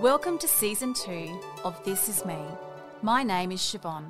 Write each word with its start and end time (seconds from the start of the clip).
Welcome 0.00 0.38
to 0.38 0.48
season 0.48 0.94
two 0.94 1.38
of 1.62 1.84
This 1.84 2.08
Is 2.08 2.24
Me. 2.24 2.38
My 3.02 3.22
name 3.22 3.52
is 3.52 3.60
Siobhan. 3.60 4.06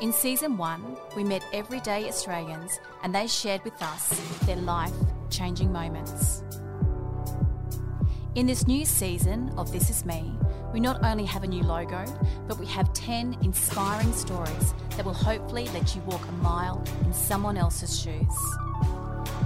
In 0.00 0.14
season 0.14 0.56
one, 0.56 0.96
we 1.14 1.22
met 1.22 1.44
everyday 1.52 2.08
Australians 2.08 2.80
and 3.02 3.14
they 3.14 3.26
shared 3.26 3.62
with 3.64 3.74
us 3.82 4.18
their 4.46 4.56
life 4.56 4.94
changing 5.28 5.70
moments. 5.70 6.42
In 8.34 8.46
this 8.46 8.66
new 8.66 8.86
season 8.86 9.52
of 9.58 9.70
This 9.70 9.90
Is 9.90 10.06
Me, 10.06 10.32
we 10.72 10.80
not 10.80 11.04
only 11.04 11.26
have 11.26 11.44
a 11.44 11.48
new 11.48 11.64
logo, 11.64 12.06
but 12.48 12.58
we 12.58 12.64
have 12.64 12.90
10 12.94 13.36
inspiring 13.42 14.10
stories 14.14 14.72
that 14.96 15.04
will 15.04 15.12
hopefully 15.12 15.68
let 15.74 15.94
you 15.94 16.00
walk 16.06 16.26
a 16.26 16.32
mile 16.32 16.82
in 17.04 17.12
someone 17.12 17.58
else's 17.58 18.00
shoes. 18.00 18.38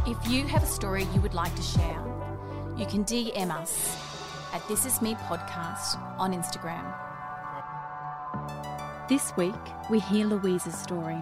If 0.07 0.19
you 0.29 0.47
have 0.47 0.63
a 0.63 0.67
story 0.67 1.09
you 1.13 1.21
would 1.21 1.35
like 1.35 1.55
to 1.57 1.63
share, 1.63 2.05
you 2.77 2.87
can 2.87 3.05
DM 3.05 3.51
us 3.51 4.08
at 4.53 4.67
This 4.67 4.87
Is 4.87 5.03
Me 5.03 5.15
Podcast 5.15 5.99
on 6.19 6.33
Instagram. 6.33 6.95
This 9.09 9.37
week, 9.37 9.55
we 9.91 9.98
hear 9.98 10.27
Louisa's 10.27 10.74
story. 10.74 11.19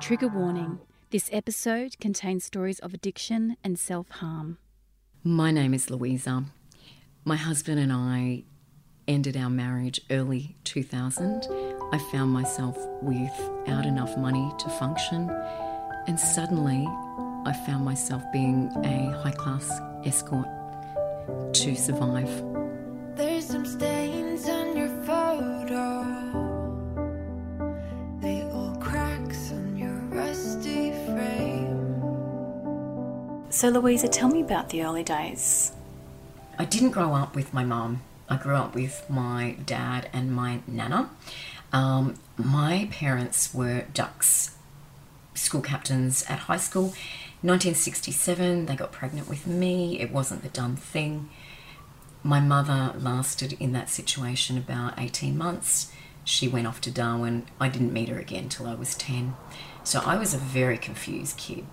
Trigger 0.00 0.28
warning 0.28 0.80
this 1.10 1.30
episode 1.32 1.98
contains 2.00 2.44
stories 2.44 2.78
of 2.80 2.92
addiction 2.92 3.56
and 3.62 3.78
self 3.78 4.08
harm. 4.10 4.58
My 5.22 5.50
name 5.50 5.74
is 5.74 5.90
Louisa. 5.90 6.44
My 7.24 7.36
husband 7.36 7.78
and 7.80 7.92
I 7.92 8.44
ended 9.06 9.36
our 9.36 9.50
marriage 9.50 10.00
early 10.10 10.56
2000. 10.64 11.46
I 11.92 11.98
found 12.12 12.32
myself 12.32 12.76
without 13.02 13.86
enough 13.86 14.16
money 14.18 14.50
to 14.58 14.68
function, 14.70 15.30
and 16.06 16.18
suddenly 16.18 16.84
I 17.46 17.52
found 17.66 17.84
myself 17.84 18.22
being 18.32 18.70
a 18.84 19.12
high 19.22 19.32
class 19.32 19.80
escort 20.04 20.46
to 21.52 21.74
survive. 21.74 22.30
There's 23.16 23.46
some 23.46 23.66
stains 23.66 24.48
on 24.48 24.76
your 24.76 24.88
photo. 25.04 26.04
They 28.20 28.42
all 28.42 28.76
cracks 28.80 29.50
on 29.52 29.76
your 29.76 29.94
rusty 30.10 30.92
frame. 31.06 31.68
So, 33.50 33.70
Louisa, 33.70 34.08
tell 34.08 34.28
me 34.28 34.40
about 34.40 34.70
the 34.70 34.84
early 34.84 35.02
days. 35.02 35.72
I 36.58 36.64
didn't 36.64 36.90
grow 36.90 37.14
up 37.14 37.34
with 37.34 37.52
my 37.54 37.64
mum. 37.64 38.02
I 38.28 38.36
grew 38.36 38.56
up 38.56 38.74
with 38.74 39.04
my 39.08 39.56
dad 39.64 40.10
and 40.12 40.32
my 40.32 40.60
nana. 40.66 41.10
Um, 41.72 42.14
my 42.36 42.88
parents 42.90 43.54
were 43.54 43.84
dux, 43.94 44.56
school 45.34 45.60
captains 45.60 46.24
at 46.28 46.40
high 46.40 46.56
school. 46.58 46.94
1967, 47.40 48.66
they 48.66 48.74
got 48.74 48.90
pregnant 48.90 49.28
with 49.28 49.46
me. 49.46 50.00
It 50.00 50.10
wasn't 50.10 50.42
the 50.42 50.48
dumb 50.48 50.74
thing. 50.74 51.28
My 52.24 52.40
mother 52.40 52.94
lasted 52.98 53.52
in 53.60 53.72
that 53.72 53.88
situation 53.88 54.58
about 54.58 54.98
18 54.98 55.38
months. 55.38 55.92
She 56.24 56.48
went 56.48 56.66
off 56.66 56.80
to 56.82 56.90
Darwin. 56.90 57.46
I 57.60 57.68
didn't 57.68 57.92
meet 57.92 58.08
her 58.08 58.18
again 58.18 58.48
till 58.48 58.66
I 58.66 58.74
was 58.74 58.96
10. 58.96 59.36
So 59.84 60.00
I 60.04 60.16
was 60.16 60.34
a 60.34 60.38
very 60.38 60.76
confused 60.78 61.36
kid. 61.36 61.64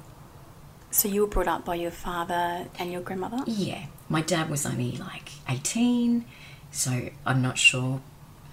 So, 0.91 1.09
you 1.09 1.21
were 1.21 1.27
brought 1.27 1.49
up 1.49 1.65
by 1.65 1.75
your 1.75 1.91
father 1.91 2.67
and 2.79 2.89
your 2.89 3.01
grandmother? 3.01 3.39
Yeah, 3.45 3.87
my 4.07 4.21
dad 4.21 4.49
was 4.49 4.65
only 4.65 4.93
like 4.93 5.29
18, 5.49 6.23
so 6.71 7.09
I'm 7.25 7.41
not 7.41 7.57
sure. 7.57 8.01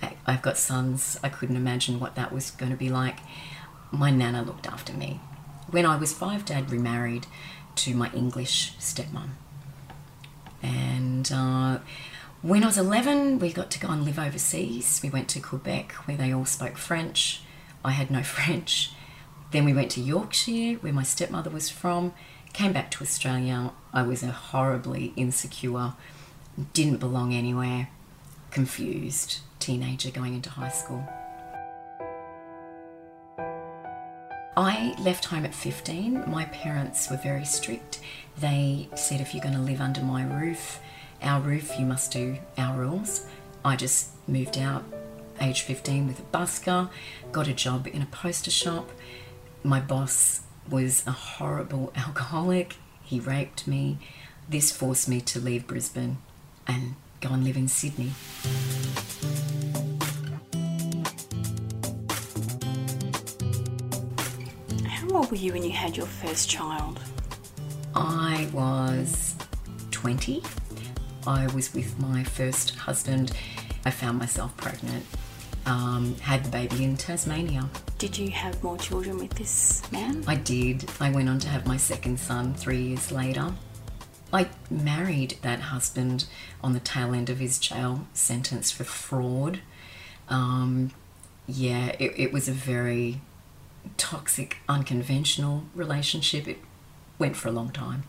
I, 0.02 0.14
I've 0.26 0.42
got 0.42 0.58
sons, 0.58 1.20
I 1.22 1.28
couldn't 1.28 1.54
imagine 1.54 2.00
what 2.00 2.16
that 2.16 2.32
was 2.32 2.50
going 2.50 2.72
to 2.72 2.76
be 2.76 2.88
like. 2.88 3.20
My 3.92 4.10
nana 4.10 4.42
looked 4.42 4.66
after 4.66 4.92
me. 4.92 5.20
When 5.72 5.86
I 5.86 5.96
was 5.96 6.12
five, 6.12 6.44
dad 6.44 6.70
remarried 6.70 7.26
to 7.76 7.94
my 7.94 8.10
English 8.12 8.74
stepmom. 8.78 9.30
And 10.62 11.32
uh, 11.32 11.78
when 12.42 12.62
I 12.62 12.66
was 12.66 12.76
11, 12.76 13.38
we 13.38 13.54
got 13.54 13.70
to 13.70 13.80
go 13.80 13.88
and 13.88 14.04
live 14.04 14.18
overseas. 14.18 15.00
We 15.02 15.08
went 15.08 15.30
to 15.30 15.40
Quebec 15.40 15.92
where 16.04 16.18
they 16.18 16.30
all 16.30 16.44
spoke 16.44 16.76
French. 16.76 17.40
I 17.82 17.92
had 17.92 18.10
no 18.10 18.22
French. 18.36 18.90
Then 19.50 19.64
we 19.64 19.72
went 19.72 19.90
to 19.92 20.02
Yorkshire 20.02 20.74
where 20.82 20.92
my 20.92 21.04
stepmother 21.04 21.48
was 21.48 21.70
from. 21.70 22.12
Came 22.52 22.74
back 22.74 22.90
to 22.90 23.02
Australia. 23.02 23.72
I 23.94 24.02
was 24.02 24.22
a 24.22 24.30
horribly 24.30 25.14
insecure, 25.16 25.94
didn't 26.74 26.98
belong 26.98 27.32
anywhere, 27.32 27.88
confused 28.50 29.40
teenager 29.58 30.10
going 30.10 30.34
into 30.34 30.50
high 30.50 30.68
school. 30.68 31.08
I 34.56 34.94
left 34.98 35.26
home 35.26 35.46
at 35.46 35.54
15. 35.54 36.30
My 36.30 36.44
parents 36.46 37.10
were 37.10 37.16
very 37.16 37.44
strict. 37.44 38.00
They 38.38 38.88
said, 38.94 39.20
if 39.20 39.34
you're 39.34 39.42
going 39.42 39.54
to 39.54 39.60
live 39.60 39.80
under 39.80 40.02
my 40.02 40.24
roof, 40.24 40.78
our 41.22 41.40
roof, 41.40 41.78
you 41.78 41.86
must 41.86 42.12
do 42.12 42.36
our 42.58 42.78
rules. 42.78 43.26
I 43.64 43.76
just 43.76 44.10
moved 44.28 44.58
out 44.58 44.84
age 45.40 45.62
15 45.62 46.06
with 46.06 46.20
a 46.20 46.36
busker, 46.36 46.90
got 47.32 47.48
a 47.48 47.54
job 47.54 47.86
in 47.86 48.02
a 48.02 48.06
poster 48.06 48.50
shop. 48.50 48.90
My 49.64 49.80
boss 49.80 50.40
was 50.68 51.02
a 51.06 51.12
horrible 51.12 51.92
alcoholic. 51.96 52.76
He 53.02 53.20
raped 53.20 53.66
me. 53.66 53.98
This 54.48 54.70
forced 54.70 55.08
me 55.08 55.20
to 55.22 55.40
leave 55.40 55.66
Brisbane 55.66 56.18
and 56.66 56.94
go 57.20 57.30
and 57.30 57.44
live 57.44 57.56
in 57.56 57.68
Sydney. 57.68 58.12
Old 65.14 65.30
were 65.30 65.36
you 65.36 65.52
when 65.52 65.62
you 65.62 65.72
had 65.72 65.94
your 65.94 66.06
first 66.06 66.48
child? 66.48 66.98
I 67.94 68.48
was 68.50 69.34
20. 69.90 70.42
I 71.26 71.46
was 71.48 71.74
with 71.74 71.98
my 72.00 72.24
first 72.24 72.74
husband. 72.76 73.32
I 73.84 73.90
found 73.90 74.18
myself 74.18 74.56
pregnant. 74.56 75.04
Um, 75.66 76.16
had 76.16 76.44
the 76.46 76.48
baby 76.48 76.84
in 76.84 76.96
Tasmania. 76.96 77.68
Did 77.98 78.16
you 78.16 78.30
have 78.30 78.64
more 78.64 78.78
children 78.78 79.18
with 79.18 79.34
this 79.34 79.82
man? 79.92 80.24
I 80.26 80.36
did. 80.36 80.88
I 80.98 81.10
went 81.10 81.28
on 81.28 81.38
to 81.40 81.48
have 81.48 81.66
my 81.66 81.76
second 81.76 82.18
son 82.18 82.54
three 82.54 82.80
years 82.80 83.12
later. 83.12 83.52
I 84.32 84.48
married 84.70 85.36
that 85.42 85.60
husband 85.60 86.24
on 86.64 86.72
the 86.72 86.80
tail 86.80 87.12
end 87.12 87.28
of 87.28 87.38
his 87.38 87.58
jail 87.58 88.06
sentence 88.14 88.70
for 88.70 88.84
fraud. 88.84 89.60
Um, 90.30 90.92
yeah, 91.46 91.88
it, 91.98 92.14
it 92.16 92.32
was 92.32 92.48
a 92.48 92.52
very 92.52 93.20
toxic, 93.96 94.58
unconventional 94.68 95.64
relationship. 95.74 96.46
It 96.48 96.58
went 97.18 97.36
for 97.36 97.48
a 97.48 97.52
long 97.52 97.70
time. 97.70 98.04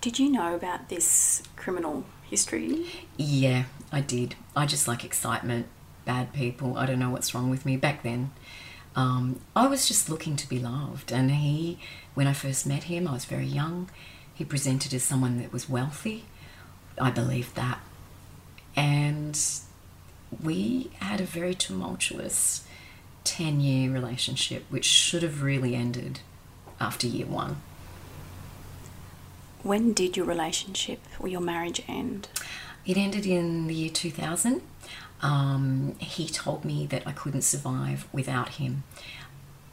Did 0.00 0.18
you 0.18 0.30
know 0.30 0.54
about 0.54 0.88
this 0.88 1.42
criminal 1.56 2.04
history? 2.22 2.86
Yeah, 3.16 3.64
I 3.92 4.00
did. 4.00 4.34
I 4.56 4.66
just 4.66 4.88
like 4.88 5.04
excitement, 5.04 5.66
bad 6.04 6.32
people. 6.32 6.76
I 6.78 6.86
don't 6.86 6.98
know 6.98 7.10
what's 7.10 7.34
wrong 7.34 7.50
with 7.50 7.66
me. 7.66 7.76
Back 7.76 8.02
then, 8.02 8.30
um, 8.96 9.40
I 9.54 9.66
was 9.66 9.86
just 9.86 10.08
looking 10.08 10.36
to 10.36 10.48
be 10.48 10.58
loved. 10.58 11.12
And 11.12 11.30
he, 11.30 11.78
when 12.14 12.26
I 12.26 12.32
first 12.32 12.66
met 12.66 12.84
him, 12.84 13.06
I 13.06 13.12
was 13.12 13.24
very 13.24 13.46
young. 13.46 13.90
He 14.34 14.44
presented 14.44 14.94
as 14.94 15.02
someone 15.02 15.38
that 15.38 15.52
was 15.52 15.68
wealthy. 15.68 16.24
I 16.98 17.10
believed 17.10 17.56
that. 17.56 17.80
And 18.74 19.38
we 20.42 20.90
had 21.00 21.20
a 21.20 21.24
very 21.24 21.54
tumultuous 21.54 22.64
10 23.30 23.60
year 23.60 23.92
relationship, 23.92 24.64
which 24.70 24.84
should 24.84 25.22
have 25.22 25.40
really 25.40 25.76
ended 25.76 26.20
after 26.80 27.06
year 27.06 27.26
one. 27.26 27.62
When 29.62 29.92
did 29.92 30.16
your 30.16 30.26
relationship 30.26 30.98
or 31.20 31.28
your 31.28 31.40
marriage 31.40 31.80
end? 31.86 32.28
It 32.84 32.96
ended 32.96 33.26
in 33.26 33.68
the 33.68 33.74
year 33.74 33.90
2000. 33.90 34.62
Um, 35.22 35.94
he 36.00 36.26
told 36.26 36.64
me 36.64 36.86
that 36.86 37.06
I 37.06 37.12
couldn't 37.12 37.42
survive 37.42 38.08
without 38.12 38.50
him. 38.60 38.82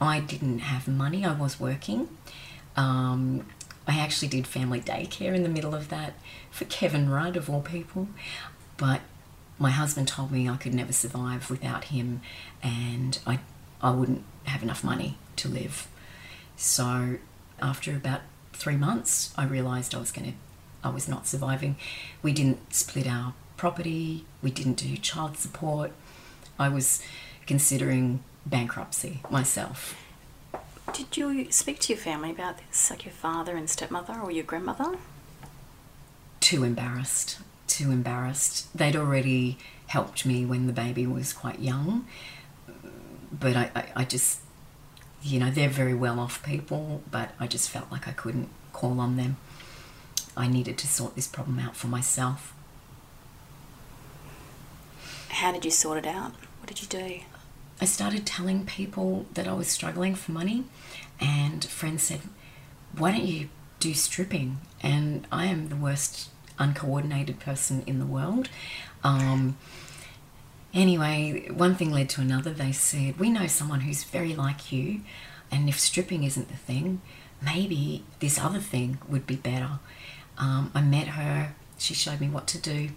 I 0.00 0.20
didn't 0.20 0.60
have 0.60 0.86
money, 0.86 1.24
I 1.24 1.34
was 1.34 1.58
working. 1.58 2.08
Um, 2.76 3.44
I 3.88 3.98
actually 3.98 4.28
did 4.28 4.46
family 4.46 4.80
daycare 4.80 5.34
in 5.34 5.42
the 5.42 5.48
middle 5.48 5.74
of 5.74 5.88
that 5.88 6.12
for 6.52 6.64
Kevin 6.66 7.10
Rudd, 7.10 7.36
of 7.36 7.50
all 7.50 7.62
people. 7.62 8.06
But 8.76 9.00
my 9.58 9.70
husband 9.70 10.08
told 10.08 10.30
me 10.30 10.48
I 10.48 10.56
could 10.56 10.74
never 10.74 10.92
survive 10.92 11.50
without 11.50 11.84
him 11.84 12.20
and 12.62 13.18
I, 13.26 13.40
I 13.82 13.90
wouldn't 13.90 14.24
have 14.44 14.62
enough 14.62 14.84
money 14.84 15.18
to 15.36 15.48
live. 15.48 15.88
So 16.56 17.18
after 17.60 17.94
about 17.94 18.20
three 18.52 18.76
months, 18.76 19.32
I 19.36 19.44
realised 19.44 19.94
I 19.94 19.98
was 19.98 20.12
going 20.12 20.32
to, 20.32 20.38
I 20.82 20.90
was 20.90 21.08
not 21.08 21.26
surviving. 21.26 21.76
We 22.22 22.32
didn't 22.32 22.72
split 22.72 23.06
our 23.06 23.34
property. 23.56 24.24
We 24.42 24.50
didn't 24.50 24.74
do 24.74 24.96
child 24.96 25.36
support. 25.36 25.92
I 26.58 26.68
was 26.68 27.02
considering 27.46 28.22
bankruptcy 28.46 29.20
myself. 29.30 29.96
Did 30.92 31.16
you 31.16 31.50
speak 31.50 31.80
to 31.80 31.92
your 31.92 32.00
family 32.00 32.30
about 32.30 32.58
this, 32.58 32.90
like 32.90 33.04
your 33.04 33.12
father 33.12 33.56
and 33.56 33.68
stepmother 33.68 34.18
or 34.20 34.30
your 34.30 34.44
grandmother? 34.44 34.96
Too 36.40 36.64
embarrassed. 36.64 37.38
Too 37.68 37.92
embarrassed. 37.92 38.76
They'd 38.76 38.96
already 38.96 39.56
helped 39.86 40.26
me 40.26 40.44
when 40.44 40.66
the 40.66 40.72
baby 40.72 41.06
was 41.06 41.32
quite 41.32 41.60
young, 41.60 42.06
but 43.32 43.56
I, 43.56 43.70
I, 43.74 43.84
I 43.96 44.04
just, 44.04 44.40
you 45.22 45.38
know, 45.38 45.50
they're 45.50 45.68
very 45.68 45.94
well 45.94 46.18
off 46.18 46.42
people, 46.42 47.02
but 47.10 47.30
I 47.38 47.46
just 47.46 47.70
felt 47.70 47.90
like 47.92 48.08
I 48.08 48.12
couldn't 48.12 48.48
call 48.72 49.00
on 49.00 49.16
them. 49.16 49.36
I 50.36 50.48
needed 50.48 50.76
to 50.78 50.86
sort 50.86 51.14
this 51.14 51.26
problem 51.26 51.58
out 51.58 51.76
for 51.76 51.86
myself. 51.86 52.54
How 55.28 55.52
did 55.52 55.64
you 55.64 55.70
sort 55.70 55.98
it 55.98 56.06
out? 56.06 56.32
What 56.58 56.66
did 56.66 56.82
you 56.82 56.88
do? 56.88 57.20
I 57.80 57.84
started 57.84 58.26
telling 58.26 58.66
people 58.66 59.26
that 59.34 59.46
I 59.46 59.52
was 59.52 59.68
struggling 59.68 60.14
for 60.16 60.32
money, 60.32 60.64
and 61.20 61.64
friends 61.64 62.02
said, 62.02 62.20
Why 62.96 63.12
don't 63.12 63.26
you 63.26 63.48
do 63.78 63.94
stripping? 63.94 64.58
And 64.82 65.26
I 65.30 65.46
am 65.46 65.68
the 65.68 65.76
worst 65.76 66.30
uncoordinated 66.58 67.40
person 67.40 67.82
in 67.86 67.98
the 67.98 68.06
world. 68.06 68.48
Um, 69.04 69.56
anyway, 70.74 71.48
one 71.50 71.74
thing 71.74 71.90
led 71.90 72.08
to 72.10 72.20
another. 72.20 72.52
They 72.52 72.72
said, 72.72 73.18
We 73.18 73.30
know 73.30 73.46
someone 73.46 73.80
who's 73.80 74.04
very 74.04 74.34
like 74.34 74.72
you, 74.72 75.02
and 75.50 75.68
if 75.68 75.78
stripping 75.78 76.24
isn't 76.24 76.48
the 76.48 76.56
thing, 76.56 77.00
maybe 77.42 78.04
this 78.20 78.38
other 78.38 78.58
thing 78.58 78.98
would 79.08 79.26
be 79.26 79.36
better. 79.36 79.78
Um, 80.36 80.70
I 80.74 80.82
met 80.82 81.08
her, 81.08 81.54
she 81.78 81.94
showed 81.94 82.20
me 82.20 82.28
what 82.28 82.46
to 82.48 82.58
do. 82.58 82.90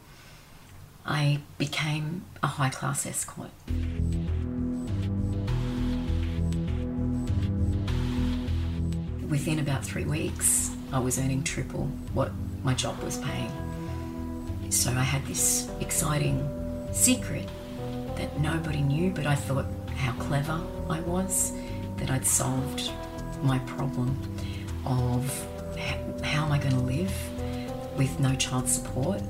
I 1.06 1.40
became 1.58 2.26
a 2.44 2.48
high 2.48 2.70
class 2.70 3.06
escort. 3.06 3.50
Within 9.30 9.60
about 9.60 9.84
three 9.86 10.04
weeks, 10.04 10.72
I 10.92 11.00
was 11.00 11.18
earning 11.18 11.44
triple 11.44 11.86
what 12.14 12.32
my 12.64 12.74
job 12.74 13.02
was 13.04 13.18
paying. 13.18 13.52
So 14.70 14.92
I 14.92 15.04
had 15.04 15.26
this 15.26 15.70
exciting 15.80 16.48
secret 16.92 17.48
that 18.16 18.40
nobody 18.40 18.82
knew, 18.82 19.12
but 19.12 19.26
I 19.26 19.36
thought 19.36 19.66
how 19.96 20.14
clever 20.14 20.60
I 20.90 21.00
was 21.02 21.54
that 21.98 22.10
I'd 22.10 22.26
solved 22.26 22.92
my 23.44 23.60
problem 23.60 24.18
of 24.86 25.48
how 26.24 26.46
am 26.46 26.52
I 26.52 26.58
going 26.58 26.74
to 26.74 26.80
live 26.80 27.14
with 27.98 28.20
no 28.20 28.36
child 28.36 28.70
support? 28.70 29.22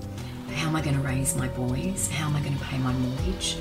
How 0.55 0.67
am 0.67 0.75
I 0.75 0.81
going 0.81 0.95
to 0.95 1.01
raise 1.01 1.35
my 1.35 1.47
boys? 1.49 2.09
How 2.09 2.27
am 2.27 2.35
I 2.35 2.41
going 2.41 2.57
to 2.57 2.65
pay 2.65 2.77
my 2.77 2.93
mortgage? 2.93 3.57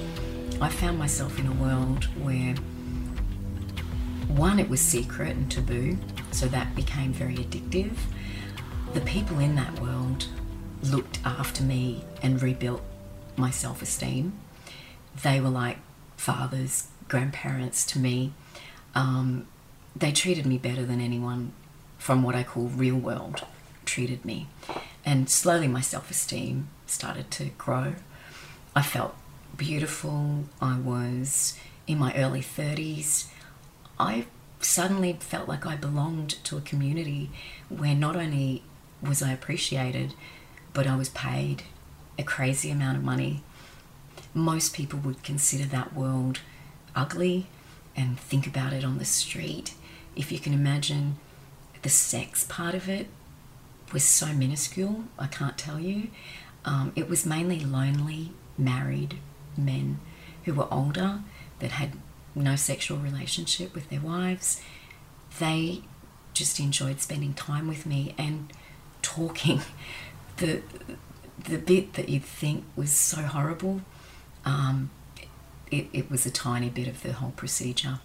I 0.61 0.69
found 0.69 0.99
myself 0.99 1.39
in 1.39 1.47
a 1.47 1.53
world 1.53 2.05
where 2.23 2.55
one, 4.29 4.59
it 4.59 4.69
was 4.69 4.81
secret 4.81 5.37
and 5.37 5.51
taboo, 5.51 5.97
so 6.31 6.47
that 6.49 6.75
became 6.77 7.13
very 7.13 7.37
addictive. 7.37 7.97
The 8.93 9.01
people 9.03 9.39
in 9.39 9.55
that 9.55 9.79
world 9.79 10.27
looked 10.83 11.21
after 11.25 11.63
me 11.63 12.05
and 12.23 12.43
rebuilt 12.43 12.83
my 13.37 13.51
self 13.51 13.83
esteem. 13.83 14.33
They 15.23 15.41
were 15.41 15.49
like 15.49 15.79
fathers, 16.17 16.89
grandparents 17.07 17.87
to 17.87 18.01
me. 18.01 18.33
Um, 18.97 19.47
they 19.95 20.11
treated 20.11 20.45
me 20.45 20.59
better 20.59 20.85
than 20.85 21.01
anyone 21.01 21.53
from 21.99 22.25
what 22.25 22.35
I 22.35 22.43
call 22.43 22.65
real 22.65 22.97
world 22.97 23.47
treated 23.85 24.25
me. 24.25 24.49
And 25.05 25.31
slowly 25.31 25.69
my 25.69 25.81
self 25.83 26.11
esteem 26.11 26.69
started 26.87 27.31
to 27.33 27.51
grow. 27.59 27.95
I 28.75 28.83
felt 28.83 29.15
beautiful. 29.57 30.47
I 30.61 30.81
was 30.81 31.57
in 31.87 31.99
my 31.99 32.13
early 32.17 32.41
30s. 32.41 33.29
I 34.01 34.27
suddenly 34.61 35.17
felt 35.21 35.49
like 35.49 35.65
I 35.65 35.77
belonged 35.77 36.31
to 36.45 36.57
a 36.57 36.61
community 36.61 37.31
where 37.69 37.95
not 37.95 38.17
only 38.17 38.65
was 39.03 39.23
I 39.23 39.33
appreciated, 39.33 40.15
but 40.73 40.87
I 40.87 40.97
was 40.97 41.09
paid 41.11 41.65
a 42.19 42.23
crazy 42.23 42.71
amount 42.71 42.99
of 42.99 43.05
money. 43.05 43.43
Most 44.35 44.75
people 44.75 44.99
would 45.01 45.23
consider 45.23 45.65
that 45.65 45.95
world 45.95 46.41
ugly 46.95 47.47
and 47.97 48.19
think 48.19 48.47
about 48.47 48.73
it 48.73 48.85
on 48.85 48.99
the 48.99 49.05
street. 49.05 49.75
If 50.17 50.31
you 50.31 50.39
can 50.39 50.53
imagine 50.53 51.17
the 51.83 51.89
sex 51.89 52.45
part 52.45 52.75
of 52.75 52.89
it 52.89 53.09
was 53.93 54.05
so 54.05 54.27
minuscule, 54.27 55.05
I 55.19 55.27
can't 55.27 55.59
tell 55.59 55.81
you. 55.81 56.09
Um, 56.65 56.93
it 56.95 57.09
was 57.09 57.25
mainly 57.27 57.61
lonely, 57.61 58.33
married 58.59 59.17
men 59.57 59.99
who 60.45 60.55
were 60.55 60.73
older 60.73 61.21
that 61.59 61.73
had 61.73 61.93
no 62.35 62.57
sexual 62.57 62.99
relationship 62.99 63.75
with 63.75 63.89
their 63.89 64.01
wives. 64.01 64.63
They 65.39 65.83
just 66.33 66.61
enjoyed 66.61 67.01
spending 67.01 67.35
time 67.35 67.67
with 67.67 67.87
me 67.87 68.15
and 68.17 68.53
talking. 69.15 69.61
The 70.37 70.63
the 71.45 71.59
bit 71.59 71.95
that 71.95 72.09
you'd 72.09 72.25
think 72.25 72.65
was 72.77 72.91
so 72.91 73.23
horrible, 73.23 73.81
um, 74.45 74.91
it, 75.71 75.87
it 75.93 76.11
was 76.11 76.27
a 76.27 76.31
tiny 76.31 76.69
bit 76.69 76.87
of 76.87 77.03
the 77.03 77.13
whole 77.15 77.33
procedure. 77.33 77.99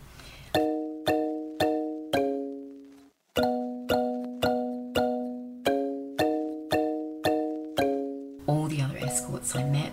All 8.47 8.67
the 8.67 8.81
other 8.81 8.97
escorts 8.97 9.55
I 9.55 9.63
met, 9.63 9.91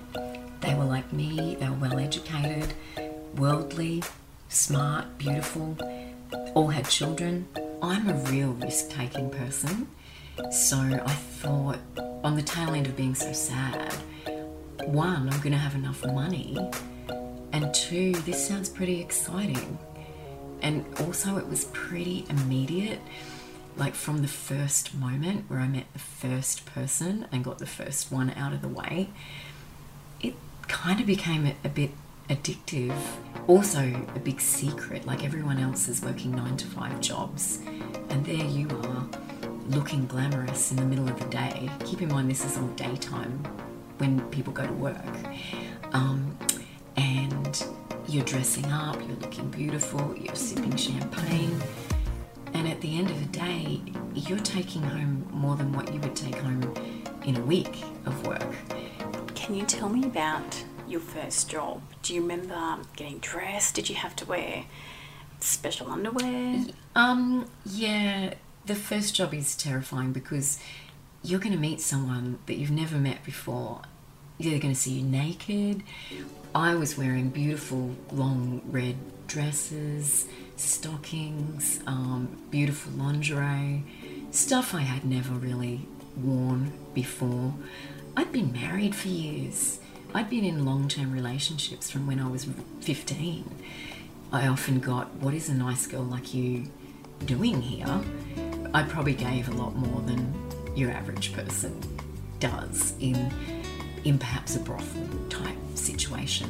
they 0.60 0.74
were 0.74 0.84
like 0.84 1.12
me, 1.12 1.56
they 1.58 1.68
were 1.68 1.88
well 1.88 1.98
educated, 1.98 2.74
worldly, 3.36 4.02
smart, 4.48 5.18
beautiful, 5.18 5.76
all 6.54 6.68
had 6.68 6.88
children. 6.88 7.48
I'm 7.82 8.08
a 8.08 8.14
real 8.30 8.52
risk 8.52 8.90
taking 8.90 9.30
person, 9.30 9.88
so 10.50 10.78
I 10.78 11.12
thought 11.12 11.78
on 12.24 12.36
the 12.36 12.42
tail 12.42 12.74
end 12.74 12.86
of 12.86 12.96
being 12.96 13.14
so 13.14 13.32
sad, 13.32 13.92
one, 14.84 15.28
I'm 15.28 15.40
going 15.40 15.52
to 15.52 15.58
have 15.58 15.74
enough 15.74 16.04
money, 16.06 16.56
and 17.52 17.72
two, 17.74 18.12
this 18.12 18.46
sounds 18.46 18.68
pretty 18.68 19.00
exciting. 19.00 19.78
And 20.62 20.84
also, 21.00 21.36
it 21.36 21.48
was 21.48 21.64
pretty 21.66 22.24
immediate, 22.30 23.00
like 23.76 23.94
from 23.94 24.22
the 24.22 24.28
first 24.28 24.94
moment 24.94 25.44
where 25.48 25.60
I 25.60 25.68
met 25.68 25.86
the 25.92 25.98
first 25.98 26.64
person 26.66 27.26
and 27.32 27.44
got 27.44 27.58
the 27.58 27.66
first 27.66 28.12
one 28.12 28.30
out 28.30 28.52
of 28.52 28.62
the 28.62 28.68
way, 28.68 29.10
it 30.20 30.34
kind 30.68 31.00
of 31.00 31.06
became 31.06 31.46
a, 31.46 31.54
a 31.64 31.68
bit 31.68 31.90
addictive. 32.28 32.96
Also, 33.48 34.06
a 34.14 34.18
big 34.18 34.40
secret 34.40 35.04
like 35.04 35.24
everyone 35.24 35.58
else 35.58 35.88
is 35.88 36.00
working 36.00 36.30
nine 36.30 36.56
to 36.56 36.66
five 36.66 37.00
jobs, 37.00 37.58
and 38.08 38.24
there 38.24 38.46
you 38.46 38.68
are 38.84 39.08
looking 39.72 40.06
glamorous 40.06 40.70
in 40.70 40.76
the 40.76 40.84
middle 40.84 41.08
of 41.08 41.18
the 41.18 41.26
day. 41.26 41.70
Keep 41.84 42.02
in 42.02 42.08
mind, 42.08 42.30
this 42.30 42.44
is 42.44 42.58
all 42.58 42.68
daytime 42.68 43.42
when 43.98 44.20
people 44.30 44.52
go 44.52 44.66
to 44.66 44.72
work. 44.72 45.16
Um, 45.92 46.36
and 46.96 47.64
you're 48.06 48.24
dressing 48.24 48.66
up, 48.66 48.96
you're 48.96 49.16
looking 49.16 49.48
beautiful, 49.50 50.14
you're 50.16 50.34
sipping 50.34 50.76
champagne, 50.76 51.60
and 52.52 52.68
at 52.68 52.80
the 52.80 52.98
end 52.98 53.10
of 53.10 53.18
the 53.18 53.38
day, 53.38 53.80
you're 54.14 54.38
taking 54.38 54.82
home 54.82 55.26
more 55.30 55.56
than 55.56 55.72
what 55.72 55.92
you 55.92 56.00
would 56.00 56.14
take 56.14 56.36
home 56.36 56.74
in 57.24 57.36
a 57.36 57.40
week 57.40 57.82
of 58.04 58.26
work. 58.26 58.54
Can 59.34 59.54
you 59.54 59.64
tell 59.64 59.88
me 59.88 60.04
about 60.04 60.64
your 60.86 61.00
first 61.00 61.48
job? 61.48 61.80
Do 62.02 62.14
you 62.14 62.20
remember 62.20 62.78
getting 62.96 63.18
dressed? 63.18 63.74
Did 63.74 63.88
you 63.88 63.96
have 63.96 64.14
to 64.16 64.26
wear 64.26 64.64
special 65.40 65.90
underwear? 65.90 66.66
Um, 66.94 67.46
yeah, 67.64 68.34
the 68.66 68.74
first 68.74 69.14
job 69.14 69.34
is 69.34 69.56
terrifying 69.56 70.12
because 70.12 70.58
you're 71.22 71.40
going 71.40 71.52
to 71.52 71.58
meet 71.58 71.80
someone 71.80 72.38
that 72.46 72.54
you've 72.54 72.70
never 72.70 72.96
met 72.96 73.24
before. 73.24 73.82
They're 74.38 74.58
going 74.58 74.74
to 74.74 74.80
see 74.80 74.94
you 74.94 75.04
naked. 75.04 75.82
I 76.54 76.74
was 76.74 76.98
wearing 76.98 77.30
beautiful 77.30 77.94
long 78.10 78.62
red 78.66 78.96
dresses, 79.26 80.26
stockings, 80.56 81.80
um, 81.86 82.42
beautiful 82.50 82.92
lingerie, 82.92 83.84
stuff 84.30 84.74
I 84.74 84.80
had 84.80 85.04
never 85.04 85.32
really 85.32 85.86
worn 86.16 86.72
before. 86.94 87.54
I'd 88.16 88.32
been 88.32 88.52
married 88.52 88.94
for 88.94 89.08
years. 89.08 89.80
I'd 90.14 90.28
been 90.28 90.44
in 90.44 90.64
long 90.64 90.88
term 90.88 91.12
relationships 91.12 91.90
from 91.90 92.06
when 92.06 92.20
I 92.20 92.28
was 92.28 92.46
15. 92.80 93.50
I 94.32 94.46
often 94.46 94.80
got, 94.80 95.14
What 95.16 95.34
is 95.34 95.48
a 95.48 95.54
nice 95.54 95.86
girl 95.86 96.02
like 96.02 96.34
you 96.34 96.70
doing 97.24 97.62
here? 97.62 98.02
I 98.74 98.82
probably 98.82 99.12
gave 99.12 99.48
a 99.48 99.52
lot 99.52 99.76
more 99.76 100.00
than 100.02 100.34
your 100.74 100.90
average 100.90 101.34
person 101.34 101.78
does 102.40 102.94
in, 103.00 103.30
in 104.04 104.18
perhaps 104.18 104.56
a 104.56 104.60
brothel 104.60 105.06
type 105.28 105.58
situation. 105.74 106.48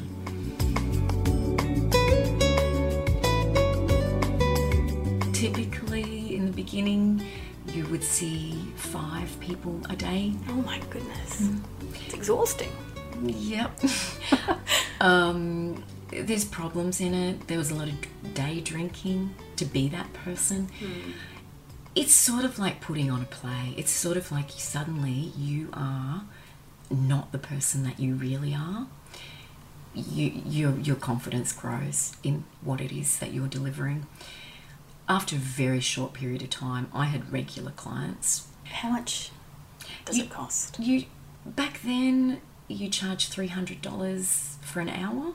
Typically, 5.32 6.36
in 6.36 6.46
the 6.46 6.52
beginning, 6.54 7.26
you 7.74 7.86
would 7.86 8.04
see 8.04 8.72
five 8.76 9.28
people 9.40 9.80
a 9.90 9.96
day. 9.96 10.32
Oh 10.48 10.62
my 10.62 10.80
goodness. 10.90 11.50
It's 12.06 12.14
exhausting. 12.14 12.70
Yep. 13.20 13.80
um, 15.00 15.82
there's 16.10 16.44
problems 16.44 17.00
in 17.00 17.14
it. 17.14 17.48
There 17.48 17.58
was 17.58 17.72
a 17.72 17.74
lot 17.74 17.88
of 17.88 18.34
day 18.34 18.60
drinking 18.60 19.34
to 19.56 19.64
be 19.64 19.88
that 19.88 20.12
person. 20.12 20.68
It's 21.94 22.14
sort 22.14 22.44
of 22.44 22.58
like 22.58 22.80
putting 22.80 23.10
on 23.10 23.20
a 23.22 23.26
play. 23.26 23.74
It's 23.76 23.90
sort 23.90 24.16
of 24.16 24.32
like 24.32 24.50
suddenly 24.50 25.32
you 25.36 25.68
are 25.72 26.22
not 26.90 27.32
the 27.32 27.38
person 27.38 27.82
that 27.84 28.00
you 28.00 28.14
really 28.14 28.54
are. 28.54 28.86
You, 29.94 30.32
your, 30.46 30.78
your 30.78 30.96
confidence 30.96 31.52
grows 31.52 32.14
in 32.22 32.44
what 32.62 32.80
it 32.80 32.92
is 32.92 33.18
that 33.18 33.34
you're 33.34 33.46
delivering. 33.48 34.06
After 35.06 35.36
a 35.36 35.38
very 35.38 35.80
short 35.80 36.14
period 36.14 36.40
of 36.42 36.48
time, 36.50 36.88
I 36.94 37.06
had 37.06 37.30
regular 37.30 37.72
clients 37.72 38.46
How 38.64 38.90
much 38.90 39.30
does 40.06 40.16
You- 40.16 40.24
it 40.24 40.30
cost? 40.30 40.78
you 40.78 41.04
back 41.44 41.80
then 41.82 42.40
you 42.68 42.88
charge 42.88 43.28
$300 43.28 44.56
for 44.62 44.80
an 44.80 44.88
hour. 44.88 45.34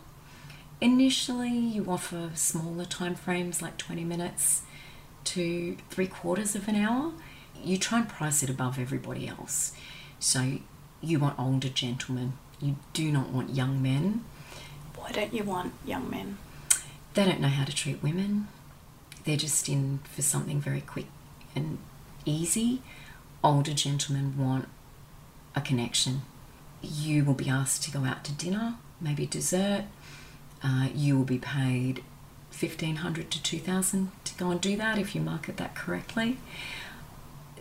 Initially, 0.81 1.55
you 1.55 1.85
offer 1.87 2.31
smaller 2.33 2.85
time 2.85 3.13
frames 3.13 3.61
like 3.61 3.77
20 3.77 4.03
minutes 4.03 4.61
to 5.33 5.77
three 5.89 6.07
quarters 6.07 6.55
of 6.55 6.67
an 6.67 6.75
hour. 6.75 7.11
You 7.63 7.77
try 7.77 7.99
and 7.99 8.09
price 8.09 8.43
it 8.43 8.49
above 8.49 8.79
everybody 8.79 9.27
else. 9.27 9.73
So 10.19 10.59
you 11.01 11.19
want 11.19 11.39
older 11.39 11.69
gentlemen. 11.69 12.33
You 12.61 12.77
do 12.93 13.11
not 13.11 13.29
want 13.29 13.55
young 13.55 13.81
men. 13.81 14.23
Why 14.95 15.11
don't 15.11 15.33
you 15.33 15.43
want 15.43 15.73
young 15.85 16.09
men? 16.09 16.37
They 17.13 17.25
don't 17.25 17.41
know 17.41 17.47
how 17.47 17.65
to 17.65 17.75
treat 17.75 18.01
women. 18.01 18.47
They're 19.23 19.37
just 19.37 19.67
in 19.67 19.99
for 20.13 20.21
something 20.21 20.61
very 20.61 20.81
quick 20.81 21.07
and 21.55 21.77
easy. 22.25 22.81
Older 23.43 23.73
gentlemen 23.73 24.35
want 24.37 24.67
a 25.55 25.61
connection. 25.61 26.21
You 26.81 27.25
will 27.25 27.33
be 27.33 27.49
asked 27.49 27.83
to 27.83 27.91
go 27.91 28.05
out 28.05 28.23
to 28.25 28.31
dinner, 28.31 28.75
maybe 29.01 29.25
dessert. 29.25 29.85
Uh, 30.63 30.87
you 30.93 31.17
will 31.17 31.25
be 31.25 31.39
paid 31.39 32.03
fifteen 32.49 32.97
hundred 32.97 33.29
to 33.31 33.41
two 33.41 33.59
thousand 33.59 34.11
to 34.23 34.26
go 34.37 34.49
and 34.51 34.61
do 34.61 34.75
that 34.77 34.97
if 34.97 35.15
you 35.15 35.21
market 35.21 35.57
that 35.57 35.75
correctly. 35.75 36.37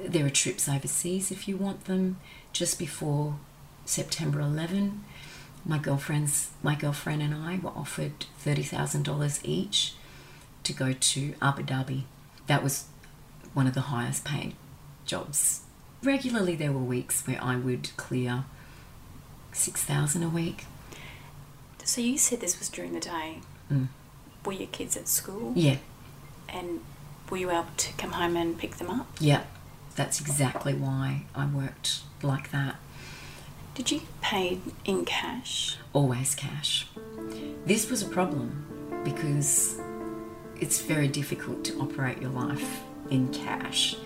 There 0.05 0.27
are 0.27 0.31
trips 0.31 0.69
overseas 0.69 1.31
if 1.31 1.49
you 1.49 1.57
want 1.57 1.85
them. 1.85 2.19
Just 2.53 2.79
before 2.79 3.37
September 3.85 4.41
11, 4.41 5.05
my 5.65 5.79
girlfriends, 5.79 6.51
my 6.63 6.75
girlfriend 6.75 7.23
and 7.23 7.35
I 7.35 7.59
were 7.63 7.71
offered 7.71 8.27
thirty 8.39 8.63
thousand 8.63 9.05
dollars 9.05 9.41
each 9.45 9.95
to 10.65 10.73
go 10.73 10.93
to 10.93 11.35
Abu 11.43 11.63
Dhabi. 11.63 12.03
That 12.47 12.63
was 12.63 12.85
one 13.53 13.67
of 13.67 13.75
the 13.75 13.83
highest 13.83 14.25
paid 14.25 14.55
jobs. 15.05 15.63
Regularly, 16.03 16.55
there 16.55 16.73
were 16.73 16.81
weeks 16.81 17.27
where 17.27 17.43
I 17.43 17.57
would 17.57 17.91
clear 17.97 18.45
six 19.53 19.83
thousand 19.83 20.23
a 20.23 20.29
week. 20.29 20.67
So 21.85 22.01
you 22.01 22.19
said 22.19 22.41
this 22.41 22.59
was 22.59 22.69
during 22.69 22.93
the 22.95 23.01
day. 23.01 23.39
Mm. 23.73 23.89
Were 24.45 24.53
your 24.53 24.67
kids 24.69 24.97
at 24.97 25.07
school? 25.09 25.53
Yeah, 25.55 25.77
And 26.49 26.81
were 27.31 27.37
you 27.37 27.51
able 27.51 27.67
to 27.77 27.93
come 27.95 28.13
home 28.13 28.37
and 28.37 28.57
pick 28.59 28.77
them 28.77 28.91
up? 28.91 29.09
yeah, 29.21 29.43
that's 29.97 30.21
exactly 30.21 30.75
why 30.75 31.23
I 31.35 31.47
worked 31.47 32.01
like 32.23 32.51
that. 32.51 32.77
Did 33.75 33.91
you 33.91 33.99
get 34.01 34.21
paid 34.21 34.63
in 34.85 35.05
cash? 35.05 35.77
always 35.93 36.35
cash. 36.35 36.87
This 37.65 37.91
was 37.91 38.03
a 38.03 38.09
problem 38.09 39.01
because 39.05 39.81
it's 40.61 40.81
very 40.83 41.09
difficult 41.09 41.65
to 41.65 41.79
operate 41.81 42.21
your 42.21 42.31
life 42.31 42.81
in 43.11 43.33
cash. 43.33 43.97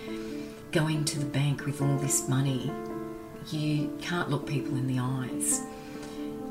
Going 0.72 1.04
to 1.06 1.18
the 1.18 1.26
bank 1.26 1.66
with 1.66 1.82
all 1.82 1.96
this 1.96 2.28
money, 2.28 2.70
you 3.50 3.96
can't 4.00 4.30
look 4.30 4.46
people 4.46 4.76
in 4.76 4.86
the 4.86 4.98
eyes. 5.00 5.60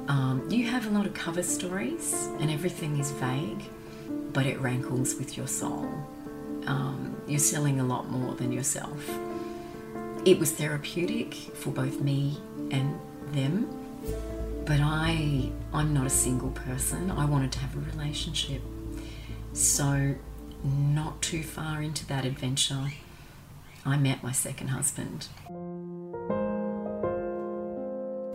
Um, 0.07 0.45
you 0.49 0.67
have 0.67 0.87
a 0.87 0.89
lot 0.89 1.05
of 1.05 1.13
cover 1.13 1.43
stories 1.43 2.27
and 2.39 2.49
everything 2.49 2.99
is 2.99 3.11
vague, 3.11 3.63
but 4.33 4.45
it 4.45 4.59
rankles 4.61 5.15
with 5.15 5.37
your 5.37 5.47
soul. 5.47 5.89
Um, 6.65 7.21
you're 7.27 7.39
selling 7.39 7.79
a 7.79 7.85
lot 7.85 8.09
more 8.09 8.35
than 8.35 8.51
yourself. 8.51 9.09
It 10.25 10.39
was 10.39 10.51
therapeutic 10.51 11.33
for 11.33 11.71
both 11.71 12.01
me 12.01 12.37
and 12.71 12.99
them 13.31 13.79
but 14.69 14.79
I 14.81 15.51
I'm 15.73 15.95
not 15.95 16.05
a 16.05 16.11
single 16.11 16.51
person. 16.51 17.09
I 17.09 17.25
wanted 17.25 17.51
to 17.53 17.59
have 17.59 17.75
a 17.75 17.79
relationship. 17.79 18.61
So 19.51 20.13
not 20.63 21.23
too 21.23 21.41
far 21.41 21.81
into 21.81 22.05
that 22.05 22.23
adventure, 22.23 22.91
I 23.83 23.97
met 23.97 24.21
my 24.21 24.31
second 24.31 24.67
husband. 24.67 25.27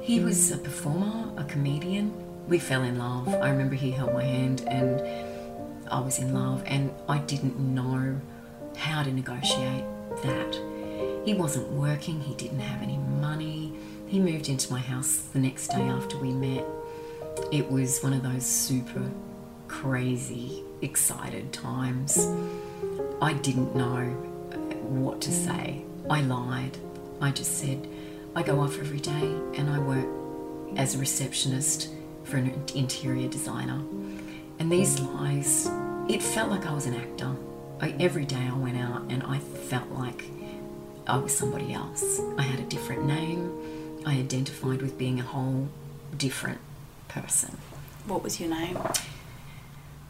He 0.01 0.19
was 0.19 0.51
a 0.51 0.59
performer, 0.59 1.33
a 1.41 1.45
comedian. 1.45 2.13
We 2.49 2.59
fell 2.59 2.83
in 2.83 2.99
love. 2.99 3.29
I 3.29 3.51
remember 3.51 3.77
he 3.77 3.93
held 3.93 4.13
my 4.13 4.25
hand 4.25 4.63
and 4.63 5.01
I 5.91 6.01
was 6.01 6.19
in 6.19 6.35
love 6.35 6.63
and 6.67 6.93
I 7.09 7.19
didn't 7.19 7.59
know 7.59 8.21
how 8.77 9.03
to 9.03 9.13
negotiate 9.13 9.85
that. 10.23 10.61
He 11.25 11.35
wasn't 11.35 11.71
working, 11.73 12.21
he 12.21 12.35
didn't 12.35 12.61
have 12.61 12.83
any 12.83 12.97
money. 12.97 13.73
He 14.07 14.19
moved 14.21 14.49
into 14.49 14.71
my 14.73 14.79
house 14.79 15.17
the 15.33 15.39
next 15.39 15.69
day 15.69 15.83
after 15.83 16.19
we 16.19 16.33
met. 16.33 16.65
It 17.51 17.71
was 17.71 18.03
one 18.03 18.13
of 18.13 18.23
those 18.23 18.45
super 18.45 19.11
crazy, 19.69 20.63
excited 20.83 21.53
times. 21.53 22.29
I 23.21 23.33
didn't 23.33 23.75
know 23.75 24.15
uh, 24.53 24.57
what 24.87 25.21
to 25.23 25.33
say. 25.33 25.83
I 26.11 26.21
lied. 26.21 26.77
I 27.21 27.31
just 27.31 27.59
said, 27.59 27.89
I 28.37 28.43
go 28.43 28.61
off 28.61 28.79
every 28.79 29.01
day 29.01 29.35
and 29.57 29.71
I 29.71 29.79
work 29.79 30.07
as 30.77 30.95
a 30.95 30.99
receptionist 30.99 31.89
for 32.25 32.37
an 32.37 32.53
interior 32.75 33.29
designer. 33.29 33.81
And 34.59 34.71
these 34.71 35.01
lies, 35.01 35.69
it 36.09 36.23
felt 36.23 36.51
like 36.51 36.67
I 36.67 36.73
was 36.73 36.87
an 36.87 36.95
actor. 36.95 37.35
I, 37.81 37.95
every 38.01 38.25
day 38.25 38.49
I 38.51 38.57
went 38.57 38.79
out 38.79 39.03
and 39.11 39.23
I 39.23 39.39
felt 39.39 39.91
like 39.91 40.25
I 41.07 41.19
was 41.19 41.37
somebody 41.37 41.73
else. 41.73 42.21
I 42.39 42.43
had 42.43 42.61
a 42.61 42.65
different 42.65 43.05
name. 43.05 44.01
I 44.07 44.19
identified 44.19 44.81
with 44.81 44.97
being 44.97 45.21
a 45.21 45.23
whole 45.23 45.69
different 46.17 46.61
person. 47.09 47.59
What 48.07 48.23
was 48.23 48.41
your 48.41 48.51
name? 48.51 48.79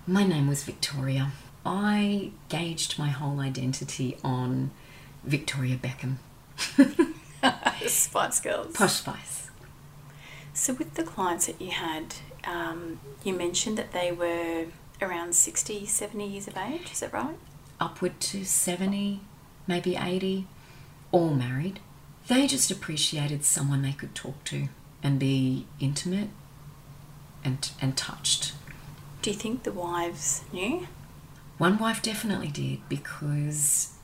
My 0.07 0.27
name 0.27 0.47
was 0.47 0.63
Victoria. 0.63 1.33
I 1.65 2.33
gauged 2.49 2.99
my 2.99 3.09
whole 3.09 3.41
identity 3.41 4.19
on 4.23 4.71
Victoria 5.25 5.77
Beckham. 5.77 6.17
Spice 7.87 8.41
Girls. 8.41 8.75
Posh 8.75 8.93
Spice. 8.93 9.51
So 10.53 10.75
with 10.75 10.95
the 10.95 11.03
clients 11.03 11.47
that 11.47 11.61
you 11.61 11.71
had, 11.71 12.17
um, 12.47 13.01
you 13.23 13.35
mentioned 13.35 13.79
that 13.79 13.93
they 13.93 14.13
were 14.13 14.67
around 15.01 15.35
60, 15.35 15.87
70 15.87 16.27
years 16.27 16.49
of 16.49 16.57
age, 16.57 16.93
is 16.93 17.01
that 17.01 17.13
right? 17.13 17.37
Upward 17.81 18.21
to 18.21 18.45
70, 18.45 19.21
maybe 19.67 19.97
80, 19.97 20.47
all 21.13 21.31
married. 21.31 21.81
They 22.29 22.47
just 22.47 22.71
appreciated 22.71 23.45
someone 23.45 23.83
they 23.83 23.93
could 23.93 24.15
talk 24.15 24.45
to 24.45 24.69
and 25.03 25.19
be 25.19 25.67
intimate 25.81 26.31
and, 27.45 27.71
and 27.81 27.97
touched. 27.97 28.55
Do 29.21 29.31
you 29.31 29.37
think 29.37 29.63
the 29.63 29.73
wives 29.73 30.43
knew? 30.53 30.87
One 31.59 31.79
wife 31.79 32.03
definitely 32.03 32.49
did 32.49 32.81
because 32.89 33.95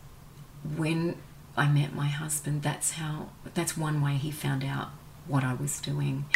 when 0.76 1.16
I 1.56 1.68
met 1.68 1.94
my 1.94 2.06
husband, 2.06 2.62
that's 2.62 2.92
how 2.92 3.30
that's 3.54 3.76
one 3.76 4.00
way 4.00 4.12
he 4.14 4.30
found 4.30 4.64
out 4.64 4.88
what 5.26 5.42
I 5.42 5.54
was 5.54 5.80
doing. 5.80 6.26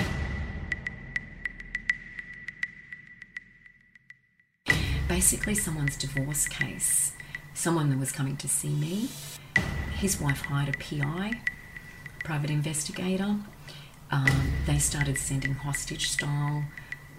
Basically, 5.15 5.55
someone's 5.55 5.97
divorce 5.97 6.49
case, 6.49 7.13
someone 7.55 7.89
that 7.91 8.01
was 8.01 8.11
coming 8.11 8.37
to 8.39 8.49
see 8.49 8.71
me, 8.75 9.09
his 9.93 10.21
wife 10.21 10.41
hired 10.41 10.75
a 10.75 10.79
PI, 10.79 11.41
private 12.25 12.51
investigator. 12.51 13.37
Um, 14.11 14.53
they 14.67 14.79
started 14.81 15.17
sending 15.17 15.55
hostage 15.55 16.09
style 16.09 16.65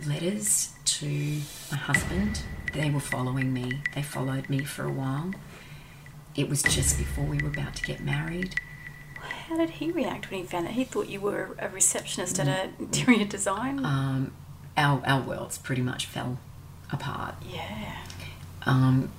letters 0.05 0.73
to 0.83 1.39
my 1.71 1.77
husband. 1.77 2.41
They 2.73 2.89
were 2.89 2.99
following 2.99 3.53
me. 3.53 3.81
They 3.93 4.01
followed 4.01 4.49
me 4.49 4.65
for 4.65 4.83
a 4.83 4.91
while. 4.91 5.31
It 6.35 6.49
was 6.49 6.63
just 6.63 6.97
before 6.97 7.23
we 7.23 7.37
were 7.37 7.47
about 7.47 7.77
to 7.77 7.83
get 7.83 8.01
married. 8.01 8.55
How 9.47 9.55
did 9.55 9.69
he 9.69 9.89
react 9.91 10.29
when 10.29 10.41
he 10.41 10.45
found 10.45 10.67
out? 10.67 10.73
He 10.73 10.83
thought 10.83 11.07
you 11.07 11.21
were 11.21 11.55
a 11.59 11.69
receptionist 11.69 12.41
at 12.41 12.47
an 12.49 12.73
interior 12.77 13.23
design. 13.23 13.85
Um, 13.85 14.33
our, 14.75 15.01
our 15.05 15.21
worlds 15.21 15.57
pretty 15.57 15.81
much 15.81 16.07
fell 16.07 16.39
apart. 16.91 17.35
yeah. 17.47 17.97
Um, 18.65 19.11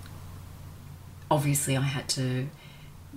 obviously, 1.31 1.77
I 1.77 1.83
had 1.83 2.09
to 2.11 2.49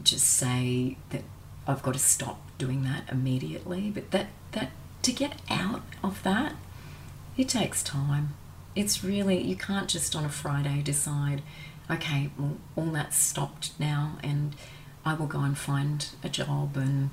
just 0.03 0.25
say 0.25 0.98
that 1.10 1.24
I've 1.68 1.82
got 1.84 1.94
to 1.94 2.00
stop 2.00 2.39
doing 2.58 2.84
that 2.84 3.03
immediately. 3.12 3.89
But 3.89 4.12
that 4.12 4.27
that 4.51 4.72
to 5.03 5.12
get 5.12 5.41
out 5.50 5.82
of 6.03 6.24
that, 6.24 6.53
it 7.38 7.50
takes 7.50 7.84
time. 7.84 8.36
It's 8.75 9.03
really 9.03 9.41
you 9.41 9.56
can't 9.56 9.88
just 9.88 10.15
on 10.15 10.25
a 10.25 10.29
Friday 10.29 10.82
decide, 10.82 11.41
okay, 11.89 12.29
well, 12.38 12.58
all 12.75 12.86
that's 12.91 13.18
stopped 13.18 13.72
now, 13.79 14.18
and 14.24 14.56
I 15.06 15.13
will 15.13 15.27
go 15.27 15.39
and 15.39 15.58
find 15.58 16.08
a 16.24 16.29
job, 16.29 16.77
and 16.77 17.10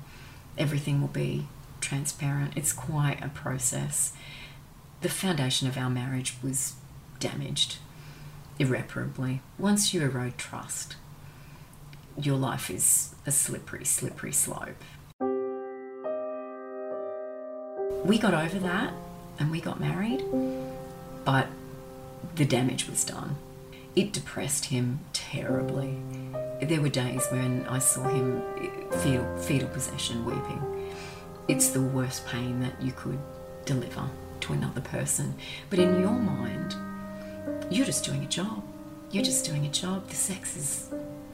everything 0.57 1.01
will 1.01 1.07
be 1.07 1.47
transparent. 1.81 2.53
It's 2.55 2.73
quite 2.73 3.23
a 3.23 3.29
process. 3.29 4.13
The 5.01 5.09
foundation 5.09 5.67
of 5.67 5.77
our 5.77 5.89
marriage 5.89 6.35
was 6.41 6.73
damaged 7.19 7.77
irreparably. 8.59 9.41
Once 9.57 9.93
you 9.93 10.01
erode 10.01 10.37
trust, 10.37 10.95
your 12.19 12.37
life 12.37 12.69
is 12.69 13.13
a 13.25 13.31
slippery, 13.31 13.85
slippery 13.85 14.31
slope. 14.31 14.83
We 18.03 18.17
got 18.17 18.33
over 18.33 18.59
that 18.59 18.93
and 19.39 19.51
we 19.51 19.61
got 19.61 19.79
married, 19.79 20.23
but 21.25 21.47
the 22.35 22.45
damage 22.45 22.87
was 22.87 23.03
done. 23.03 23.35
It 23.95 24.13
depressed 24.13 24.65
him 24.65 24.99
terribly. 25.13 25.97
There 26.61 26.81
were 26.81 26.89
days 26.89 27.27
when 27.29 27.65
I 27.67 27.79
saw 27.79 28.07
him 28.07 28.41
feel 29.03 29.37
fetal 29.37 29.69
possession 29.69 30.25
weeping. 30.25 30.93
It's 31.47 31.69
the 31.69 31.81
worst 31.81 32.25
pain 32.27 32.59
that 32.61 32.81
you 32.81 32.91
could 32.91 33.19
deliver 33.65 34.07
to 34.41 34.53
another 34.53 34.81
person. 34.81 35.35
But 35.69 35.79
in 35.79 35.99
your 35.99 36.11
mind, 36.11 36.75
you're 37.69 37.85
just 37.85 38.03
doing 38.05 38.23
a 38.23 38.27
job. 38.27 38.63
You're 39.11 39.23
just 39.23 39.45
doing 39.45 39.65
a 39.65 39.69
job. 39.69 40.07
The 40.07 40.15
sex 40.15 40.55
is, 40.55 40.89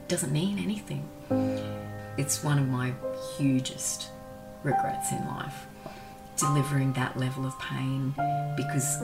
doesn't 0.08 0.32
mean 0.32 0.58
anything. 0.58 1.08
It's 2.16 2.42
one 2.42 2.58
of 2.58 2.68
my 2.68 2.92
hugest 3.36 4.08
regrets 4.62 5.12
in 5.12 5.24
life. 5.26 5.66
Delivering 6.36 6.92
that 6.94 7.16
level 7.16 7.46
of 7.46 7.58
pain 7.60 8.12
because 8.56 9.02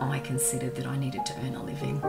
I 0.00 0.20
considered 0.24 0.74
that 0.76 0.86
I 0.86 0.96
needed 0.96 1.26
to 1.26 1.34
earn 1.44 1.54
a 1.54 1.62
living. 1.62 2.00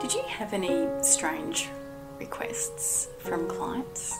Did 0.00 0.12
you 0.12 0.22
have 0.28 0.52
any 0.52 0.86
strange 1.02 1.68
requests 2.18 3.08
from 3.20 3.48
clients? 3.48 4.14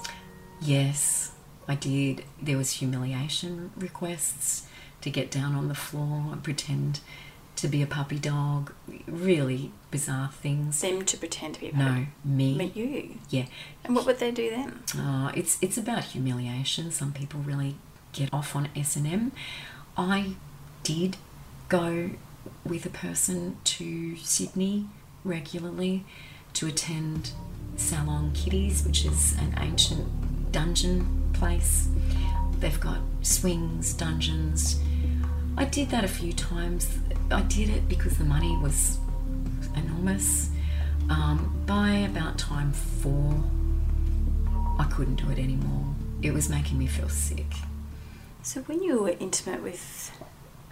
Yes, 0.62 1.32
I 1.68 1.74
did. 1.74 2.24
There 2.40 2.56
was 2.56 2.72
humiliation 2.72 3.72
requests 3.76 4.66
to 5.06 5.10
get 5.10 5.30
down 5.30 5.54
on 5.54 5.68
the 5.68 5.74
floor 5.74 6.32
and 6.32 6.42
pretend 6.42 7.00
to 7.54 7.68
be 7.68 7.80
a 7.80 7.86
puppy 7.86 8.18
dog. 8.18 8.72
Really 9.06 9.70
bizarre 9.90 10.30
things. 10.32 10.80
Them 10.80 11.04
to 11.04 11.16
pretend 11.16 11.54
to 11.54 11.60
be 11.60 11.68
a 11.68 11.76
No, 11.76 12.06
me. 12.24 12.56
But 12.58 12.76
you. 12.76 13.18
Yeah. 13.30 13.46
And 13.84 13.94
what 13.96 14.04
would 14.04 14.18
they 14.18 14.30
do 14.30 14.50
then? 14.50 14.82
Uh, 14.98 15.32
it's 15.34 15.58
it's 15.62 15.78
about 15.78 16.04
humiliation. 16.04 16.90
Some 16.90 17.12
people 17.12 17.40
really 17.40 17.76
get 18.12 18.32
off 18.32 18.54
on 18.54 18.68
S 18.76 18.96
and 18.96 19.06
M. 19.06 19.32
I 19.96 20.34
did 20.82 21.16
go 21.68 22.10
with 22.64 22.84
a 22.84 22.90
person 22.90 23.56
to 23.64 24.16
Sydney 24.16 24.88
regularly 25.24 26.04
to 26.54 26.66
attend 26.66 27.30
Salon 27.76 28.32
Kitties, 28.34 28.84
which 28.84 29.04
is 29.04 29.36
an 29.38 29.54
ancient 29.58 30.52
dungeon 30.52 31.30
place. 31.32 31.88
They've 32.58 32.80
got 32.80 33.00
swings, 33.22 33.92
dungeons. 33.92 34.80
I 35.56 35.64
did 35.64 35.90
that 35.90 36.04
a 36.04 36.08
few 36.08 36.32
times. 36.32 36.98
I 37.30 37.42
did 37.42 37.70
it 37.70 37.88
because 37.88 38.18
the 38.18 38.24
money 38.24 38.56
was 38.58 38.98
enormous. 39.74 40.50
Um, 41.08 41.62
by 41.66 41.90
about 41.90 42.38
time 42.38 42.72
four, 42.72 43.42
I 44.78 44.84
couldn't 44.84 45.16
do 45.16 45.30
it 45.30 45.38
anymore. 45.38 45.94
It 46.22 46.32
was 46.32 46.48
making 46.48 46.78
me 46.78 46.86
feel 46.86 47.08
sick. 47.08 47.46
So 48.42 48.60
when 48.62 48.82
you 48.82 49.02
were 49.02 49.16
intimate 49.18 49.62
with 49.62 50.12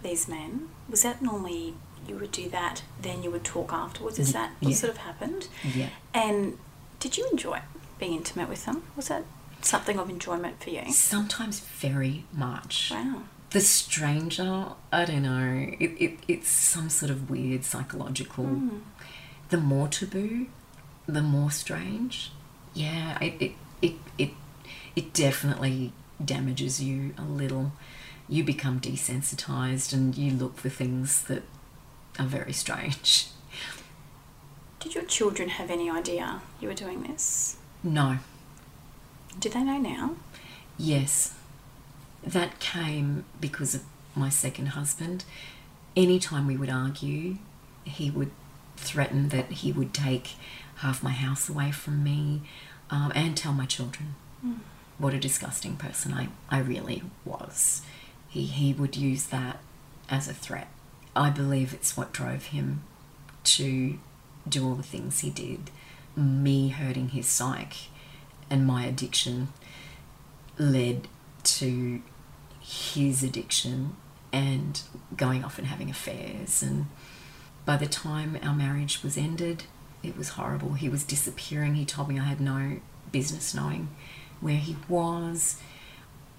these 0.02 0.28
men, 0.28 0.68
was 0.88 1.02
that 1.02 1.22
normally 1.22 1.74
you 2.06 2.16
would 2.16 2.32
do 2.32 2.48
that, 2.50 2.82
then 3.00 3.22
you 3.22 3.30
would 3.30 3.44
talk 3.44 3.72
afterwards? 3.72 4.18
Is 4.18 4.32
that 4.32 4.52
what 4.60 4.70
yeah. 4.70 4.76
sort 4.76 4.92
of 4.92 4.98
happened? 4.98 5.48
Yeah. 5.74 5.88
And 6.12 6.58
did 7.00 7.16
you 7.16 7.26
enjoy 7.30 7.60
being 7.98 8.14
intimate 8.14 8.48
with 8.48 8.66
them? 8.66 8.82
Was 8.96 9.08
that 9.08 9.24
something 9.62 9.98
of 9.98 10.10
enjoyment 10.10 10.62
for 10.62 10.70
you? 10.70 10.92
Sometimes 10.92 11.60
very 11.60 12.24
much. 12.32 12.90
Wow. 12.90 13.22
The 13.54 13.60
stranger, 13.60 14.66
I 14.92 15.04
don't 15.04 15.22
know, 15.22 15.68
it, 15.78 15.92
it, 16.00 16.18
it's 16.26 16.48
some 16.48 16.88
sort 16.88 17.10
of 17.10 17.30
weird 17.30 17.64
psychological. 17.64 18.44
Hmm. 18.44 18.78
The 19.48 19.58
more 19.58 19.86
taboo, 19.86 20.48
the 21.06 21.22
more 21.22 21.50
strange. 21.52 22.32
Yeah, 22.74 23.16
it, 23.20 23.34
it, 23.40 23.52
it, 23.80 23.92
it, 24.18 24.30
it 24.96 25.12
definitely 25.12 25.92
damages 26.24 26.82
you 26.82 27.14
a 27.16 27.22
little. 27.22 27.72
You 28.28 28.42
become 28.42 28.80
desensitized 28.80 29.92
and 29.92 30.16
you 30.16 30.32
look 30.32 30.56
for 30.56 30.68
things 30.68 31.22
that 31.24 31.44
are 32.18 32.26
very 32.26 32.52
strange. 32.52 33.28
Did 34.80 34.94
your 34.96 35.04
children 35.04 35.48
have 35.50 35.70
any 35.70 35.88
idea 35.90 36.42
you 36.60 36.68
were 36.68 36.74
doing 36.74 37.04
this? 37.04 37.56
No, 37.84 38.18
Do 39.38 39.48
they 39.48 39.62
know 39.62 39.78
now? 39.78 40.16
Yes, 40.78 41.34
that 42.26 42.58
came 42.60 43.24
because 43.40 43.74
of 43.74 43.82
my 44.14 44.28
second 44.28 44.68
husband. 44.68 45.24
Anytime 45.96 46.46
we 46.46 46.56
would 46.56 46.70
argue, 46.70 47.36
he 47.84 48.10
would 48.10 48.30
threaten 48.76 49.28
that 49.28 49.50
he 49.50 49.72
would 49.72 49.94
take 49.94 50.32
half 50.76 51.02
my 51.02 51.12
house 51.12 51.48
away 51.48 51.70
from 51.70 52.02
me 52.02 52.42
um, 52.90 53.12
and 53.14 53.36
tell 53.36 53.52
my 53.52 53.66
children 53.66 54.14
what 54.98 55.14
a 55.14 55.18
disgusting 55.18 55.76
person 55.76 56.12
I, 56.12 56.28
I 56.50 56.58
really 56.58 57.02
was. 57.24 57.82
He, 58.28 58.44
he 58.46 58.72
would 58.72 58.96
use 58.96 59.26
that 59.26 59.58
as 60.08 60.28
a 60.28 60.34
threat. 60.34 60.68
I 61.16 61.30
believe 61.30 61.72
it's 61.72 61.96
what 61.96 62.12
drove 62.12 62.46
him 62.46 62.82
to 63.44 63.98
do 64.48 64.66
all 64.66 64.74
the 64.74 64.82
things 64.82 65.20
he 65.20 65.30
did. 65.30 65.70
Me 66.16 66.68
hurting 66.68 67.10
his 67.10 67.26
psyche 67.26 67.90
and 68.50 68.66
my 68.66 68.84
addiction 68.84 69.48
led 70.58 71.08
to 71.42 72.02
his 72.64 73.22
addiction 73.22 73.94
and 74.32 74.80
going 75.16 75.44
off 75.44 75.58
and 75.58 75.66
having 75.66 75.90
affairs. 75.90 76.62
And 76.62 76.86
by 77.66 77.76
the 77.76 77.86
time 77.86 78.38
our 78.42 78.54
marriage 78.54 79.02
was 79.02 79.16
ended, 79.18 79.64
it 80.02 80.16
was 80.16 80.30
horrible. 80.30 80.72
He 80.72 80.88
was 80.88 81.04
disappearing. 81.04 81.74
He 81.74 81.84
told 81.84 82.08
me 82.08 82.18
I 82.18 82.24
had 82.24 82.40
no 82.40 82.80
business 83.12 83.54
knowing 83.54 83.88
where 84.40 84.56
he 84.56 84.76
was. 84.88 85.60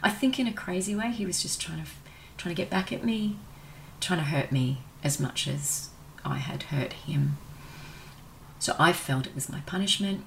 I 0.01 0.09
think 0.09 0.39
in 0.39 0.47
a 0.47 0.53
crazy 0.53 0.95
way, 0.95 1.11
he 1.11 1.25
was 1.25 1.41
just 1.41 1.61
trying 1.61 1.83
to 1.83 1.89
trying 2.37 2.53
to 2.53 2.61
get 2.61 2.69
back 2.69 2.91
at 2.91 3.03
me, 3.03 3.37
trying 4.01 4.19
to 4.19 4.25
hurt 4.25 4.51
me 4.51 4.79
as 5.03 5.19
much 5.19 5.47
as 5.47 5.89
I 6.25 6.37
had 6.37 6.63
hurt 6.63 6.93
him. 6.93 7.37
So 8.59 8.75
I 8.77 8.91
felt 8.93 9.25
it 9.25 9.35
was 9.35 9.47
my 9.47 9.61
punishment. 9.61 10.25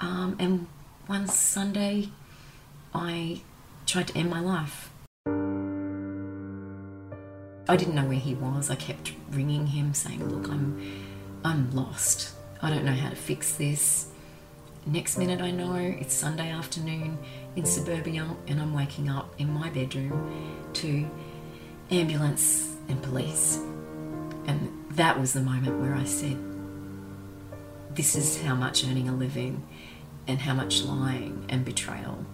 Um, 0.00 0.36
and 0.40 0.66
one 1.06 1.28
Sunday, 1.28 2.08
I 2.92 3.42
tried 3.90 4.06
to 4.06 4.16
end 4.16 4.30
my 4.30 4.40
life. 4.40 4.90
I 7.68 7.76
didn't 7.76 7.94
know 7.96 8.04
where 8.04 8.18
he 8.18 8.34
was. 8.34 8.70
I 8.70 8.76
kept 8.76 9.12
ringing 9.32 9.66
him, 9.66 9.94
saying, 9.94 10.28
"Look, 10.28 10.48
I'm, 10.48 10.80
I'm 11.44 11.70
lost. 11.72 12.34
I 12.62 12.70
don't 12.70 12.84
know 12.84 12.94
how 12.94 13.10
to 13.10 13.16
fix 13.16 13.56
this." 13.56 14.06
Next 14.86 15.18
minute, 15.18 15.40
I 15.40 15.50
know 15.50 15.74
it's 15.74 16.14
Sunday 16.14 16.50
afternoon 16.50 17.18
in 17.56 17.64
suburbia, 17.66 18.26
and 18.46 18.60
I'm 18.60 18.72
waking 18.74 19.08
up 19.08 19.34
in 19.38 19.52
my 19.52 19.68
bedroom 19.70 20.70
to 20.74 21.10
ambulance 21.90 22.76
and 22.88 23.02
police. 23.02 23.58
And 24.46 24.72
that 24.92 25.18
was 25.18 25.32
the 25.32 25.42
moment 25.42 25.80
where 25.80 25.94
I 25.94 26.04
said, 26.04 26.38
This 27.94 28.16
is 28.16 28.40
how 28.40 28.54
much 28.54 28.84
earning 28.84 29.08
a 29.08 29.14
living 29.14 29.66
and 30.26 30.38
how 30.38 30.54
much 30.54 30.82
lying 30.82 31.44
and 31.48 31.64
betrayal. 31.64 32.24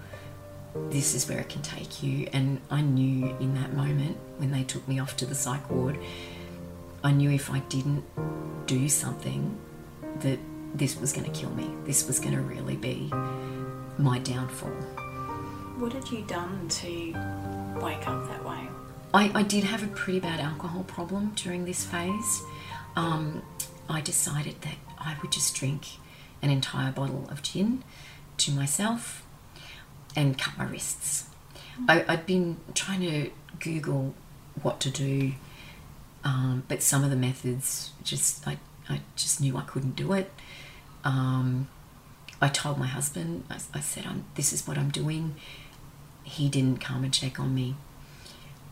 This 0.91 1.15
is 1.15 1.29
where 1.29 1.39
it 1.39 1.49
can 1.49 1.62
take 1.62 2.03
you. 2.03 2.29
And 2.33 2.61
I 2.71 2.81
knew 2.81 3.37
in 3.41 3.55
that 3.55 3.75
moment 3.75 4.17
when 4.39 4.53
they 4.53 4.62
took 4.62 4.87
me 4.87 4.99
off 4.99 5.17
to 5.19 5.27
the 5.27 5.35
psych 5.35 5.69
ward, 5.71 5.99
I 7.03 7.12
knew 7.12 7.31
if 7.31 7.51
I 7.51 7.61
didn't 7.61 8.05
do 8.67 8.89
something 8.89 9.57
that 10.21 10.39
this 10.75 10.99
was 11.01 11.12
going 11.12 11.31
to 11.31 11.39
kill 11.39 11.51
me. 11.51 11.71
This 11.85 12.07
was 12.07 12.19
going 12.19 12.35
to 12.35 12.41
really 12.41 12.77
be 12.77 13.12
my 13.99 14.19
downfall. 14.21 14.71
What 15.79 15.93
had 15.93 16.09
you 16.09 16.23
done 16.23 16.69
to 16.69 17.12
wake 17.81 18.09
up 18.09 18.29
that 18.29 18.45
way? 18.45 18.69
I, 19.12 19.31
I 19.35 19.43
did 19.43 19.65
have 19.65 19.83
a 19.83 19.89
pretty 19.89 20.21
bad 20.21 20.41
alcohol 20.41 20.85
problem 20.85 21.33
during 21.37 21.65
this 21.65 21.85
phase. 21.85 22.43
Um, 22.97 23.43
I 23.89 24.01
decided 24.01 24.62
that 24.62 24.77
I 24.99 25.17
would 25.23 25.33
just 25.33 25.55
drink 25.55 25.87
an 26.43 26.51
entire 26.51 26.93
bottle 26.93 27.29
of 27.31 27.43
gin 27.43 27.85
to 28.39 28.53
myself 28.53 29.26
and 30.16 30.38
cut 30.38 30.57
my 30.59 30.64
wrists. 30.64 31.29
I, 31.88 32.05
I'd 32.09 32.26
been 32.26 32.57
trying 32.74 33.00
to 33.02 33.31
Google 33.61 34.14
what 34.62 34.81
to 34.81 34.90
do, 34.90 35.33
um, 36.24 36.64
but 36.68 36.83
some 36.83 37.05
of 37.05 37.11
the 37.11 37.16
methods 37.16 37.92
just 38.02 38.48
I, 38.48 38.59
I 38.88 39.02
just 39.14 39.40
knew 39.40 39.57
I 39.57 39.62
couldn't 39.62 39.94
do 39.94 40.14
it. 40.14 40.33
Um, 41.05 41.68
I 42.40 42.48
told 42.48 42.79
my 42.79 42.87
husband, 42.87 43.44
I, 43.50 43.59
I 43.74 43.81
said, 43.81 44.07
I'm, 44.07 44.24
This 44.35 44.52
is 44.52 44.66
what 44.66 44.79
I'm 44.79 44.90
doing. 44.90 45.37
He 46.24 46.48
didn't 46.48 46.81
come 46.81 47.05
and 47.05 47.12
check 47.12 47.38
on 47.38 47.55
me. 47.55 47.76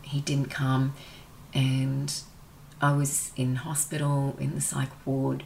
He 0.01 0.19
didn't 0.21 0.49
come, 0.49 0.93
and 1.53 2.13
I 2.81 2.91
was 2.93 3.31
in 3.35 3.55
hospital 3.55 4.35
in 4.39 4.53
the 4.55 4.61
psych 4.61 4.89
ward, 5.05 5.43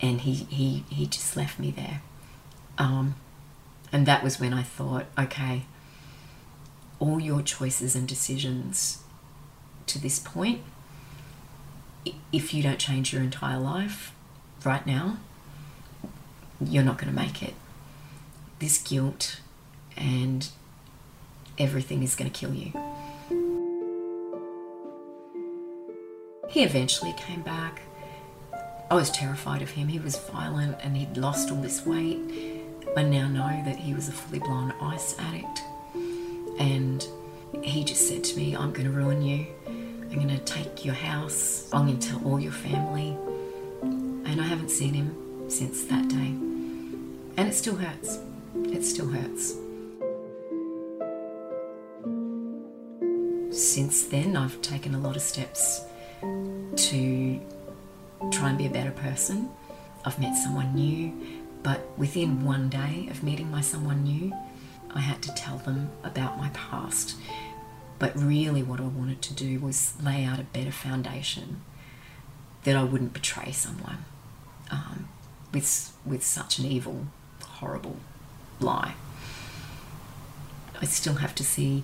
and 0.00 0.22
he, 0.22 0.32
he, 0.34 0.84
he 0.88 1.06
just 1.06 1.36
left 1.36 1.58
me 1.58 1.70
there. 1.70 2.02
Um, 2.78 3.14
and 3.96 4.04
that 4.04 4.22
was 4.22 4.38
when 4.38 4.52
I 4.52 4.62
thought, 4.62 5.06
okay, 5.18 5.62
all 6.98 7.18
your 7.18 7.40
choices 7.40 7.96
and 7.96 8.06
decisions 8.06 9.02
to 9.86 9.98
this 9.98 10.18
point, 10.18 10.60
if 12.30 12.52
you 12.52 12.62
don't 12.62 12.78
change 12.78 13.14
your 13.14 13.22
entire 13.22 13.58
life 13.58 14.12
right 14.66 14.86
now, 14.86 15.16
you're 16.60 16.84
not 16.84 16.98
going 16.98 17.10
to 17.10 17.18
make 17.18 17.42
it. 17.42 17.54
This 18.58 18.76
guilt 18.76 19.40
and 19.96 20.46
everything 21.58 22.02
is 22.02 22.14
going 22.14 22.30
to 22.30 22.38
kill 22.38 22.52
you. 22.52 22.72
He 26.50 26.64
eventually 26.64 27.14
came 27.16 27.40
back. 27.40 27.80
I 28.90 28.94
was 28.94 29.10
terrified 29.10 29.62
of 29.62 29.70
him. 29.70 29.88
He 29.88 29.98
was 29.98 30.18
violent 30.18 30.76
and 30.82 30.98
he'd 30.98 31.16
lost 31.16 31.50
all 31.50 31.62
this 31.62 31.86
weight. 31.86 32.55
I 32.96 33.02
now 33.02 33.28
know 33.28 33.62
that 33.66 33.76
he 33.76 33.92
was 33.92 34.08
a 34.08 34.12
fully 34.12 34.38
blown 34.38 34.72
ice 34.80 35.14
addict. 35.18 35.62
And 36.58 37.06
he 37.62 37.84
just 37.84 38.08
said 38.08 38.24
to 38.24 38.36
me, 38.38 38.56
I'm 38.56 38.72
going 38.72 38.86
to 38.86 38.90
ruin 38.90 39.20
you. 39.20 39.46
I'm 39.66 40.14
going 40.14 40.28
to 40.28 40.38
take 40.38 40.82
your 40.82 40.94
house. 40.94 41.68
I'm 41.74 41.86
going 41.86 41.98
to 41.98 42.08
tell 42.08 42.24
all 42.24 42.40
your 42.40 42.52
family. 42.52 43.14
And 43.82 44.40
I 44.40 44.44
haven't 44.44 44.70
seen 44.70 44.94
him 44.94 45.14
since 45.50 45.84
that 45.84 46.08
day. 46.08 46.32
And 47.36 47.40
it 47.40 47.52
still 47.52 47.76
hurts. 47.76 48.18
It 48.54 48.82
still 48.82 49.08
hurts. 49.08 49.56
Since 53.50 54.06
then, 54.06 54.38
I've 54.38 54.60
taken 54.62 54.94
a 54.94 54.98
lot 54.98 55.16
of 55.16 55.22
steps 55.22 55.84
to 56.22 57.40
try 58.30 58.48
and 58.48 58.56
be 58.56 58.66
a 58.66 58.70
better 58.70 58.90
person. 58.92 59.50
I've 60.06 60.18
met 60.18 60.34
someone 60.36 60.74
new, 60.74 61.12
but 61.66 61.80
within 61.98 62.44
one 62.44 62.68
day 62.68 63.08
of 63.10 63.24
meeting 63.24 63.50
my 63.50 63.60
someone 63.60 64.04
new, 64.04 64.32
I 64.94 65.00
had 65.00 65.20
to 65.22 65.34
tell 65.34 65.58
them 65.58 65.90
about 66.04 66.38
my 66.38 66.48
past. 66.50 67.16
But 67.98 68.16
really, 68.16 68.62
what 68.62 68.78
I 68.78 68.84
wanted 68.84 69.20
to 69.22 69.34
do 69.34 69.58
was 69.58 69.94
lay 70.00 70.22
out 70.22 70.38
a 70.38 70.44
better 70.44 70.70
foundation 70.70 71.62
that 72.62 72.76
I 72.76 72.84
wouldn't 72.84 73.12
betray 73.12 73.50
someone 73.50 74.04
um, 74.70 75.08
with, 75.52 75.92
with 76.04 76.22
such 76.22 76.60
an 76.60 76.66
evil, 76.66 77.08
horrible 77.44 77.96
lie. 78.60 78.94
I 80.80 80.84
still 80.84 81.14
have 81.14 81.34
to 81.34 81.42
see 81.42 81.82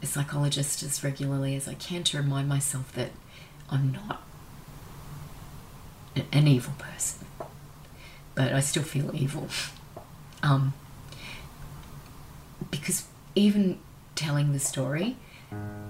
a 0.00 0.06
psychologist 0.06 0.84
as 0.84 1.02
regularly 1.02 1.56
as 1.56 1.66
I 1.66 1.74
can 1.74 2.04
to 2.04 2.16
remind 2.16 2.48
myself 2.48 2.92
that 2.92 3.10
I'm 3.70 3.90
not 3.90 4.22
an 6.32 6.46
evil 6.46 6.74
person, 6.78 7.26
but 8.40 8.54
I 8.54 8.60
still 8.60 8.82
feel 8.82 9.14
evil. 9.14 9.46
Um, 10.42 10.72
because 12.70 13.06
even 13.34 13.78
telling 14.14 14.54
the 14.54 14.58
story, 14.58 15.18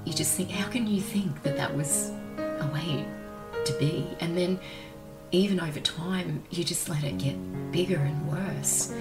you 0.04 0.12
just 0.12 0.36
think, 0.36 0.50
how 0.50 0.68
can 0.68 0.88
you 0.88 1.00
think 1.00 1.44
that 1.44 1.56
that 1.56 1.76
was 1.76 2.10
a 2.38 2.68
way 2.74 3.06
to 3.64 3.72
be? 3.74 4.04
And 4.18 4.36
then 4.36 4.58
even 5.30 5.60
over 5.60 5.78
time, 5.78 6.42
you 6.50 6.64
just 6.64 6.88
let 6.88 7.04
it 7.04 7.18
get 7.18 7.36
bigger 7.70 7.98
and 7.98 8.28
worse. 8.28 8.92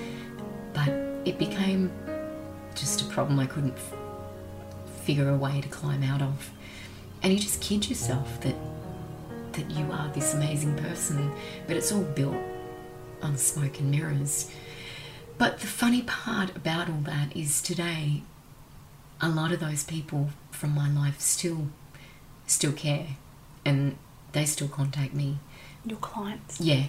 But 0.74 0.90
it 1.26 1.40
became 1.40 1.92
just 2.76 3.02
a 3.02 3.06
problem 3.06 3.40
I 3.40 3.48
couldn't 3.48 3.78
f- 3.78 3.96
figure 5.06 5.28
a 5.28 5.36
way 5.36 5.60
to 5.60 5.70
climb 5.70 6.04
out 6.04 6.22
of. 6.22 6.52
And 7.24 7.34
you 7.34 7.40
just 7.40 7.62
kid 7.62 7.90
yourself 7.90 8.42
that 8.42 8.56
that 9.54 9.72
you 9.72 9.92
are 9.92 10.08
this 10.14 10.36
amazing 10.36 10.76
person, 10.78 11.32
but 11.66 11.76
it's 11.76 11.92
all 11.92 12.04
built 12.04 12.38
on 13.22 13.38
smoke 13.38 13.80
and 13.80 13.92
mirrors. 13.92 14.52
But 15.38 15.60
the 15.60 15.68
funny 15.68 16.02
part 16.02 16.56
about 16.56 16.90
all 16.90 17.02
that 17.02 17.36
is 17.36 17.62
today, 17.62 18.24
a 19.22 19.30
lot 19.30 19.52
of 19.52 19.60
those 19.60 19.84
people 19.84 20.30
from 20.52 20.72
my 20.76 20.90
life 20.90 21.20
still, 21.20 21.70
still 22.46 22.74
care, 22.74 23.08
and 23.64 23.98
they 24.34 24.46
still 24.46 24.68
contact 24.68 25.14
me. 25.14 25.40
Your 25.86 25.98
clients. 25.98 26.60
Yeah, 26.60 26.86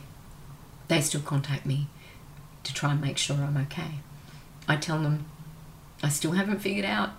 they 0.88 1.00
still 1.00 1.20
contact 1.20 1.64
me 1.64 1.86
to 2.64 2.74
try 2.74 2.92
and 2.92 3.00
make 3.00 3.18
sure 3.18 3.36
I'm 3.36 3.56
okay. 3.56 4.00
I 4.68 4.76
tell 4.76 5.00
them 5.00 5.26
I 6.02 6.08
still 6.08 6.32
haven't 6.32 6.58
figured 6.58 6.84
out 6.84 7.10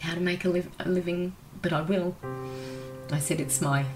how 0.00 0.14
to 0.14 0.20
make 0.20 0.44
a, 0.44 0.64
a 0.78 0.88
living, 0.88 1.34
but 1.62 1.72
I 1.72 1.80
will. 1.80 2.16
I 3.10 3.18
said 3.18 3.40
it's 3.40 3.60
my 3.60 3.86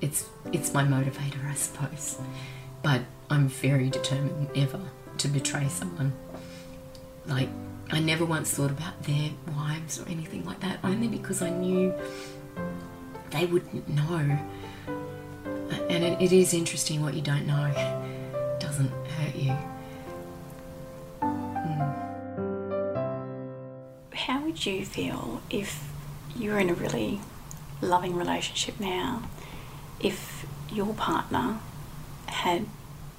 it's 0.00 0.28
it's 0.52 0.74
my 0.74 0.84
motivator, 0.84 1.48
I 1.48 1.54
suppose. 1.54 2.18
But 2.82 3.02
I'm 3.30 3.48
very 3.48 3.88
determined 3.88 4.54
never 4.54 4.80
to 5.18 5.28
betray 5.28 5.68
someone. 5.68 6.12
Like 7.26 7.48
I 7.90 8.00
never 8.00 8.24
once 8.24 8.50
thought 8.50 8.70
about 8.70 9.02
their 9.02 9.30
wives 9.56 10.00
or 10.00 10.08
anything 10.08 10.44
like 10.44 10.60
that, 10.60 10.78
only 10.82 11.08
because 11.08 11.42
I 11.42 11.50
knew 11.50 11.94
they 13.30 13.46
wouldn't 13.46 13.88
know. 13.88 14.38
And 15.88 16.04
it, 16.04 16.20
it 16.20 16.32
is 16.32 16.54
interesting 16.54 17.02
what 17.02 17.14
you 17.14 17.22
don't 17.22 17.46
know 17.46 17.70
doesn't 18.58 18.90
hurt 18.90 19.34
you. 19.34 19.56
Mm. 21.20 21.94
How 24.14 24.40
would 24.40 24.64
you 24.64 24.84
feel 24.84 25.42
if 25.50 25.92
you're 26.34 26.58
in 26.58 26.70
a 26.70 26.74
really 26.74 27.20
loving 27.80 28.16
relationship 28.16 28.80
now? 28.80 29.24
If 30.00 30.46
your 30.70 30.94
partner 30.94 31.60
had 32.42 32.66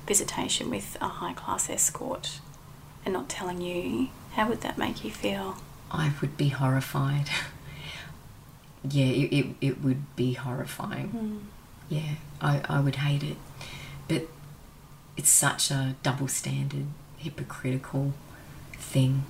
visitation 0.06 0.70
with 0.70 0.98
a 1.00 1.08
high 1.08 1.34
class 1.34 1.70
escort 1.70 2.40
and 3.06 3.14
not 3.14 3.30
telling 3.30 3.62
you, 3.62 4.10
how 4.34 4.50
would 4.50 4.62
that 4.62 4.78
make 4.78 5.04
you 5.04 5.12
feel? 5.12 5.56
I 5.90 6.12
would 6.20 6.36
be 6.36 6.50
horrified. 6.50 7.30
yeah, 8.90 9.06
it, 9.06 9.34
it, 9.34 9.46
it 9.62 9.82
would 9.82 10.16
be 10.18 10.34
horrifying. 10.34 11.08
Hmm. 11.08 11.38
Yeah, 11.88 12.16
I, 12.42 12.62
I 12.68 12.80
would 12.82 12.98
hate 12.98 13.24
it. 13.24 13.38
But 14.10 14.28
it's 15.16 15.30
such 15.30 15.72
a 15.72 15.96
double 16.04 16.28
standard, 16.28 16.88
hypocritical 17.18 18.14
thing. 18.74 19.24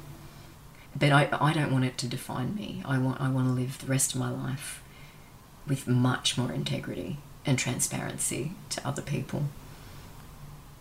But 0.96 1.12
I, 1.12 1.30
I 1.40 1.54
don't 1.54 1.72
want 1.72 1.86
it 1.86 2.00
to 2.00 2.08
define 2.08 2.56
me. 2.56 2.82
I 2.86 2.98
want 2.98 3.20
I 3.20 3.30
want 3.30 3.48
to 3.48 3.54
live 3.54 3.80
the 3.80 3.88
rest 3.88 4.14
of 4.14 4.20
my 4.20 4.32
life 4.32 4.82
with 5.68 5.88
much 5.88 6.38
more 6.38 6.52
integrity 6.52 7.18
and 7.46 7.60
transparency 7.60 8.54
to 8.70 8.88
other 8.88 9.02
people. 9.02 9.46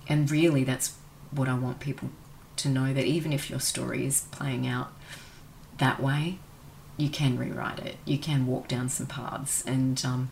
And 0.09 0.31
really 0.31 0.65
that's 0.65 0.95
what 1.31 1.49
I 1.49 1.55
want 1.55 1.81
people 1.81 2.11
to 2.57 2.69
know 2.69 2.93
that 2.93 3.05
even 3.05 3.33
if 3.33 3.49
your 3.49 3.61
story 3.61 4.07
is 4.07 4.23
playing 4.31 4.67
out 4.67 4.93
that 5.79 6.01
way, 6.01 6.39
you 6.97 7.09
can 7.09 7.39
rewrite 7.39 7.79
it. 7.81 7.97
You 8.05 8.19
can 8.19 8.47
walk 8.47 8.69
down 8.69 8.89
some 8.89 9.07
paths 9.07 9.65
and 9.67 10.03
um, 10.05 10.31